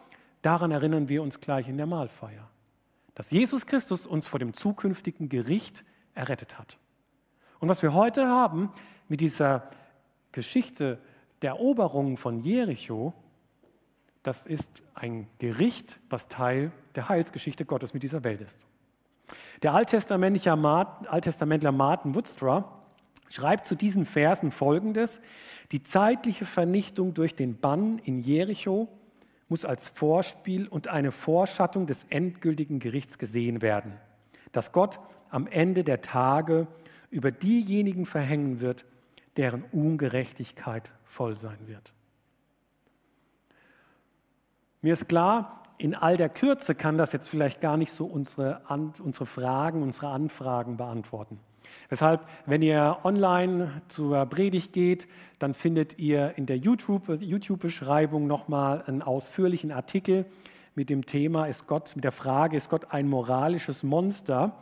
daran 0.43 0.71
erinnern 0.71 1.09
wir 1.09 1.23
uns 1.23 1.41
gleich 1.41 1.69
in 1.69 1.77
der 1.77 1.87
Mahlfeier, 1.87 2.49
dass 3.15 3.31
Jesus 3.31 3.67
Christus 3.67 4.07
uns 4.07 4.27
vor 4.27 4.39
dem 4.39 4.55
zukünftigen 4.55 5.29
Gericht 5.29 5.85
errettet 6.17 6.59
hat. 6.59 6.79
Und 7.61 7.69
was 7.69 7.83
wir 7.83 7.95
heute 7.95 8.27
haben 8.27 8.73
mit 9.09 9.21
dieser 9.21 9.71
Geschichte 10.33 10.99
der 11.43 11.51
Eroberung 11.51 12.17
von 12.17 12.41
Jericho, 12.41 13.15
das 14.23 14.47
ist 14.47 14.83
ein 14.95 15.29
Gericht, 15.39 16.01
was 16.11 16.29
Teil 16.29 16.73
der 16.95 17.09
Heilsgeschichte 17.09 17.65
Gottes 17.65 17.95
mit 17.95 18.03
dieser 18.03 18.25
Welt 18.25 18.41
ist. 18.41 18.67
Der 19.63 19.75
Alttestamentler 19.75 20.57
Martin, 20.57 21.07
Alttestamentler 21.07 21.73
Martin 21.73 22.15
Woodstra 22.15 22.83
schreibt 23.29 23.67
zu 23.67 23.75
diesen 23.75 24.05
Versen 24.05 24.51
folgendes: 24.51 25.21
Die 25.73 25.83
zeitliche 25.83 26.45
Vernichtung 26.45 27.15
durch 27.15 27.35
den 27.35 27.59
Bann 27.59 27.99
in 27.99 28.21
Jericho 28.21 28.89
muss 29.49 29.65
als 29.65 29.89
Vorspiel 29.89 30.67
und 30.67 30.89
eine 30.89 31.13
Vorschattung 31.13 31.87
des 31.87 32.05
endgültigen 32.09 32.81
Gerichts 32.81 33.19
gesehen 33.19 33.63
werden, 33.63 33.93
das 34.53 34.73
Gott 34.73 34.99
am 35.31 35.47
Ende 35.47 35.85
der 35.85 36.01
Tage 36.01 36.67
über 37.11 37.31
diejenigen 37.31 38.07
verhängen 38.07 38.61
wird, 38.61 38.85
deren 39.37 39.65
Ungerechtigkeit 39.73 40.91
voll 41.05 41.37
sein 41.37 41.59
wird. 41.67 41.93
Mir 44.83 44.93
ist 44.93 45.09
klar, 45.09 45.63
in 45.79 45.95
all 45.95 46.17
der 46.17 46.29
Kürze 46.29 46.75
kann 46.75 46.97
das 46.97 47.13
jetzt 47.13 47.29
vielleicht 47.29 47.61
gar 47.61 47.77
nicht 47.77 47.93
so 47.93 48.07
unsere, 48.07 48.63
unsere 49.03 49.27
Fragen, 49.27 49.83
unsere 49.83 50.09
Anfragen 50.09 50.77
beantworten. 50.77 51.41
Weshalb, 51.89 52.27
wenn 52.47 52.63
ihr 52.63 52.99
online 53.05 53.83
zur 53.89 54.27
Predigt 54.27 54.73
geht, 54.73 55.07
dann 55.39 55.55
findet 55.55 55.99
ihr 55.99 56.37
in 56.37 56.47
der 56.47 56.57
YouTube-Beschreibung 56.57 58.23
YouTube 58.23 58.29
nochmal 58.29 58.83
einen 58.87 59.03
ausführlichen 59.03 59.71
Artikel 59.71 60.27
mit 60.75 60.91
dem 60.91 61.07
Thema, 61.07 61.47
ist 61.47 61.67
Gott, 61.67 61.93
mit 61.95 62.05
der 62.05 62.13
Frage, 62.13 62.57
ist 62.57 62.71
Gott 62.71 62.93
ein 62.93 63.09
moralisches 63.09 63.83
Monster, 63.83 64.57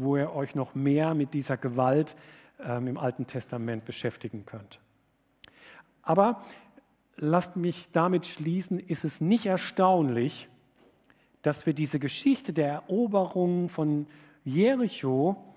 wo 0.00 0.16
ihr 0.16 0.32
euch 0.32 0.54
noch 0.54 0.74
mehr 0.74 1.14
mit 1.14 1.34
dieser 1.34 1.56
Gewalt 1.56 2.16
ähm, 2.62 2.86
im 2.86 2.98
Alten 2.98 3.26
Testament 3.26 3.84
beschäftigen 3.84 4.44
könnt. 4.46 4.80
Aber 6.02 6.40
lasst 7.16 7.56
mich 7.56 7.90
damit 7.92 8.26
schließen, 8.26 8.78
ist 8.78 9.04
es 9.04 9.20
nicht 9.20 9.46
erstaunlich, 9.46 10.48
dass 11.42 11.66
wir 11.66 11.74
diese 11.74 11.98
Geschichte 11.98 12.52
der 12.52 12.72
Eroberung 12.72 13.68
von 13.68 14.06
Jericho 14.44 15.54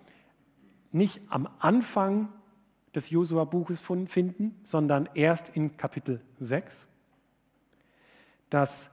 nicht 0.92 1.22
am 1.30 1.50
Anfang 1.60 2.30
des 2.94 3.10
Josua-Buches 3.10 3.84
finden, 4.08 4.56
sondern 4.64 5.10
erst 5.14 5.50
in 5.56 5.76
Kapitel 5.78 6.22
6. 6.40 6.88
Das 8.50 8.90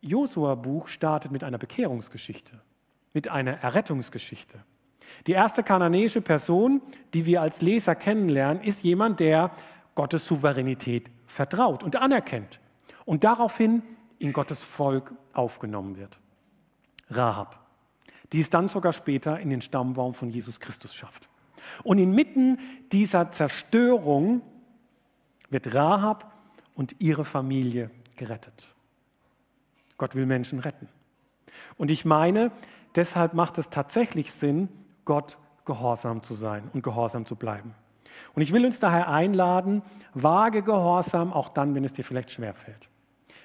Josua-Buch 0.00 0.88
startet 0.88 1.30
mit 1.30 1.44
einer 1.44 1.58
Bekehrungsgeschichte, 1.58 2.60
mit 3.12 3.28
einer 3.28 3.52
Errettungsgeschichte. 3.52 4.64
Die 5.26 5.32
erste 5.32 5.62
kananäische 5.62 6.20
Person, 6.20 6.82
die 7.14 7.26
wir 7.26 7.42
als 7.42 7.62
Leser 7.62 7.94
kennenlernen, 7.94 8.62
ist 8.62 8.82
jemand, 8.82 9.20
der 9.20 9.50
Gottes 9.94 10.26
Souveränität 10.26 11.10
vertraut 11.26 11.82
und 11.82 11.96
anerkennt 11.96 12.60
und 13.04 13.24
daraufhin 13.24 13.82
in 14.18 14.32
Gottes 14.32 14.62
Volk 14.62 15.12
aufgenommen 15.32 15.96
wird. 15.96 16.18
Rahab, 17.10 17.58
die 18.32 18.40
es 18.40 18.50
dann 18.50 18.68
sogar 18.68 18.92
später 18.92 19.38
in 19.40 19.50
den 19.50 19.62
Stammbaum 19.62 20.14
von 20.14 20.30
Jesus 20.30 20.60
Christus 20.60 20.94
schafft. 20.94 21.28
Und 21.84 21.98
inmitten 21.98 22.58
dieser 22.90 23.30
Zerstörung 23.32 24.42
wird 25.50 25.74
Rahab 25.74 26.32
und 26.74 27.00
ihre 27.00 27.24
Familie 27.24 27.90
gerettet. 28.16 28.72
Gott 29.98 30.14
will 30.14 30.26
Menschen 30.26 30.58
retten. 30.58 30.88
Und 31.76 31.90
ich 31.90 32.04
meine, 32.04 32.50
deshalb 32.96 33.34
macht 33.34 33.58
es 33.58 33.70
tatsächlich 33.70 34.32
Sinn, 34.32 34.68
Gott 35.04 35.38
gehorsam 35.64 36.22
zu 36.22 36.34
sein 36.34 36.70
und 36.72 36.82
gehorsam 36.82 37.26
zu 37.26 37.36
bleiben. 37.36 37.74
Und 38.34 38.42
ich 38.42 38.52
will 38.52 38.64
uns 38.64 38.80
daher 38.80 39.08
einladen, 39.08 39.82
wage 40.14 40.62
Gehorsam, 40.62 41.32
auch 41.32 41.48
dann, 41.48 41.74
wenn 41.74 41.84
es 41.84 41.92
dir 41.92 42.04
vielleicht 42.04 42.30
schwerfällt. 42.30 42.88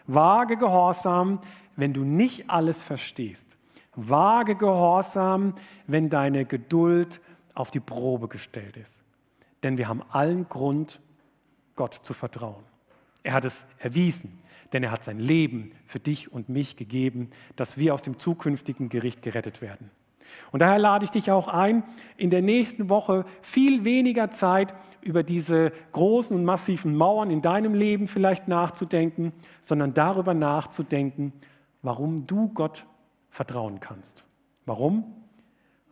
Wage 0.07 0.57
Gehorsam, 0.57 1.39
wenn 1.75 1.93
du 1.93 2.03
nicht 2.03 2.49
alles 2.49 2.81
verstehst. 2.81 3.57
Wage 3.95 4.55
Gehorsam, 4.55 5.55
wenn 5.85 6.09
deine 6.09 6.45
Geduld 6.45 7.21
auf 7.55 7.71
die 7.71 7.79
Probe 7.79 8.27
gestellt 8.27 8.77
ist. 8.77 9.01
Denn 9.63 9.77
wir 9.77 9.87
haben 9.87 10.03
allen 10.09 10.47
Grund, 10.47 11.01
Gott 11.75 11.93
zu 11.93 12.13
vertrauen. 12.13 12.63
Er 13.23 13.33
hat 13.33 13.45
es 13.45 13.65
erwiesen, 13.79 14.39
denn 14.71 14.83
er 14.83 14.91
hat 14.91 15.03
sein 15.03 15.19
Leben 15.19 15.71
für 15.85 15.99
dich 15.99 16.31
und 16.31 16.49
mich 16.49 16.75
gegeben, 16.75 17.29
dass 17.55 17.77
wir 17.77 17.93
aus 17.93 18.01
dem 18.01 18.19
zukünftigen 18.19 18.89
Gericht 18.89 19.21
gerettet 19.21 19.61
werden. 19.61 19.89
Und 20.51 20.61
daher 20.61 20.79
lade 20.79 21.05
ich 21.05 21.11
dich 21.11 21.31
auch 21.31 21.47
ein, 21.47 21.83
in 22.15 22.29
der 22.29 22.41
nächsten 22.41 22.89
Woche 22.89 23.25
viel 23.41 23.83
weniger 23.83 24.31
Zeit 24.31 24.73
über 25.01 25.23
diese 25.23 25.71
großen 25.91 26.35
und 26.35 26.45
massiven 26.45 26.95
Mauern 26.95 27.31
in 27.31 27.41
deinem 27.41 27.73
Leben 27.73 28.07
vielleicht 28.07 28.47
nachzudenken, 28.47 29.33
sondern 29.61 29.93
darüber 29.93 30.33
nachzudenken, 30.33 31.33
warum 31.81 32.25
du 32.27 32.49
Gott 32.49 32.85
vertrauen 33.29 33.79
kannst. 33.79 34.25
Warum? 34.65 35.03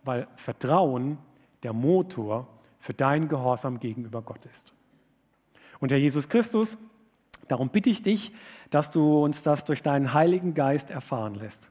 Weil 0.04 0.28
Vertrauen 0.36 1.18
der 1.64 1.74
Motor 1.74 2.48
für 2.80 2.94
dein 2.94 3.28
Gehorsam 3.28 3.80
gegenüber 3.80 4.22
Gott 4.22 4.46
ist. 4.46 4.74
Und 5.80 5.92
Herr 5.92 5.98
Jesus 5.98 6.30
Christus, 6.30 6.78
darum 7.48 7.70
bitte 7.70 7.90
ich 7.90 8.04
dich, 8.04 8.32
dass 8.70 8.92
du 8.92 9.24
uns 9.24 9.44
das 9.44 9.64
durch 9.64 9.82
deinen 9.82 10.14
Heiligen 10.14 10.54
Geist 10.54 10.92
erfahren 10.92 11.36
lässt, 11.36 11.70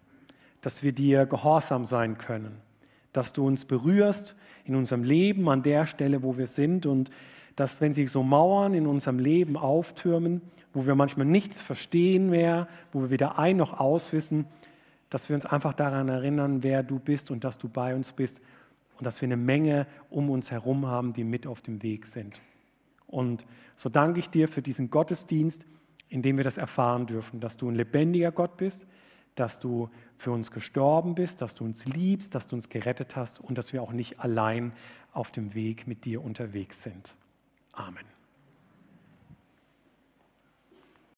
dass 0.64 0.82
wir 0.82 0.92
dir 0.92 1.26
gehorsam 1.26 1.84
sein 1.84 2.16
können, 2.16 2.56
dass 3.12 3.34
du 3.34 3.46
uns 3.46 3.66
berührst 3.66 4.34
in 4.64 4.74
unserem 4.74 5.04
Leben 5.04 5.46
an 5.50 5.62
der 5.62 5.86
Stelle, 5.86 6.22
wo 6.22 6.38
wir 6.38 6.46
sind 6.46 6.86
und 6.86 7.10
dass, 7.54 7.82
wenn 7.82 7.92
sich 7.92 8.10
so 8.10 8.22
Mauern 8.22 8.72
in 8.72 8.86
unserem 8.86 9.18
Leben 9.18 9.58
auftürmen, 9.58 10.40
wo 10.72 10.86
wir 10.86 10.94
manchmal 10.94 11.26
nichts 11.26 11.60
verstehen 11.60 12.30
mehr, 12.30 12.66
wo 12.92 13.02
wir 13.02 13.10
weder 13.10 13.38
ein 13.38 13.58
noch 13.58 13.78
auswissen, 13.78 14.46
dass 15.10 15.28
wir 15.28 15.36
uns 15.36 15.44
einfach 15.44 15.74
daran 15.74 16.08
erinnern, 16.08 16.62
wer 16.62 16.82
du 16.82 16.98
bist 16.98 17.30
und 17.30 17.44
dass 17.44 17.58
du 17.58 17.68
bei 17.68 17.94
uns 17.94 18.14
bist 18.14 18.40
und 18.98 19.06
dass 19.06 19.20
wir 19.20 19.26
eine 19.26 19.36
Menge 19.36 19.86
um 20.08 20.30
uns 20.30 20.50
herum 20.50 20.86
haben, 20.86 21.12
die 21.12 21.24
mit 21.24 21.46
auf 21.46 21.60
dem 21.60 21.82
Weg 21.82 22.06
sind. 22.06 22.40
Und 23.06 23.44
so 23.76 23.90
danke 23.90 24.18
ich 24.18 24.30
dir 24.30 24.48
für 24.48 24.62
diesen 24.62 24.88
Gottesdienst, 24.88 25.66
in 26.08 26.22
dem 26.22 26.38
wir 26.38 26.44
das 26.44 26.56
erfahren 26.56 27.06
dürfen, 27.06 27.38
dass 27.38 27.58
du 27.58 27.68
ein 27.68 27.74
lebendiger 27.74 28.32
Gott 28.32 28.56
bist, 28.56 28.86
dass 29.34 29.60
du 29.60 29.90
für 30.16 30.30
uns 30.30 30.50
gestorben 30.50 31.14
bist, 31.14 31.40
dass 31.40 31.54
du 31.54 31.64
uns 31.64 31.84
liebst, 31.84 32.34
dass 32.34 32.46
du 32.46 32.56
uns 32.56 32.68
gerettet 32.68 33.16
hast 33.16 33.40
und 33.40 33.58
dass 33.58 33.72
wir 33.72 33.82
auch 33.82 33.92
nicht 33.92 34.20
allein 34.20 34.72
auf 35.12 35.30
dem 35.30 35.54
Weg 35.54 35.86
mit 35.86 36.04
dir 36.04 36.22
unterwegs 36.22 36.82
sind. 36.82 37.14
Amen. 37.72 38.13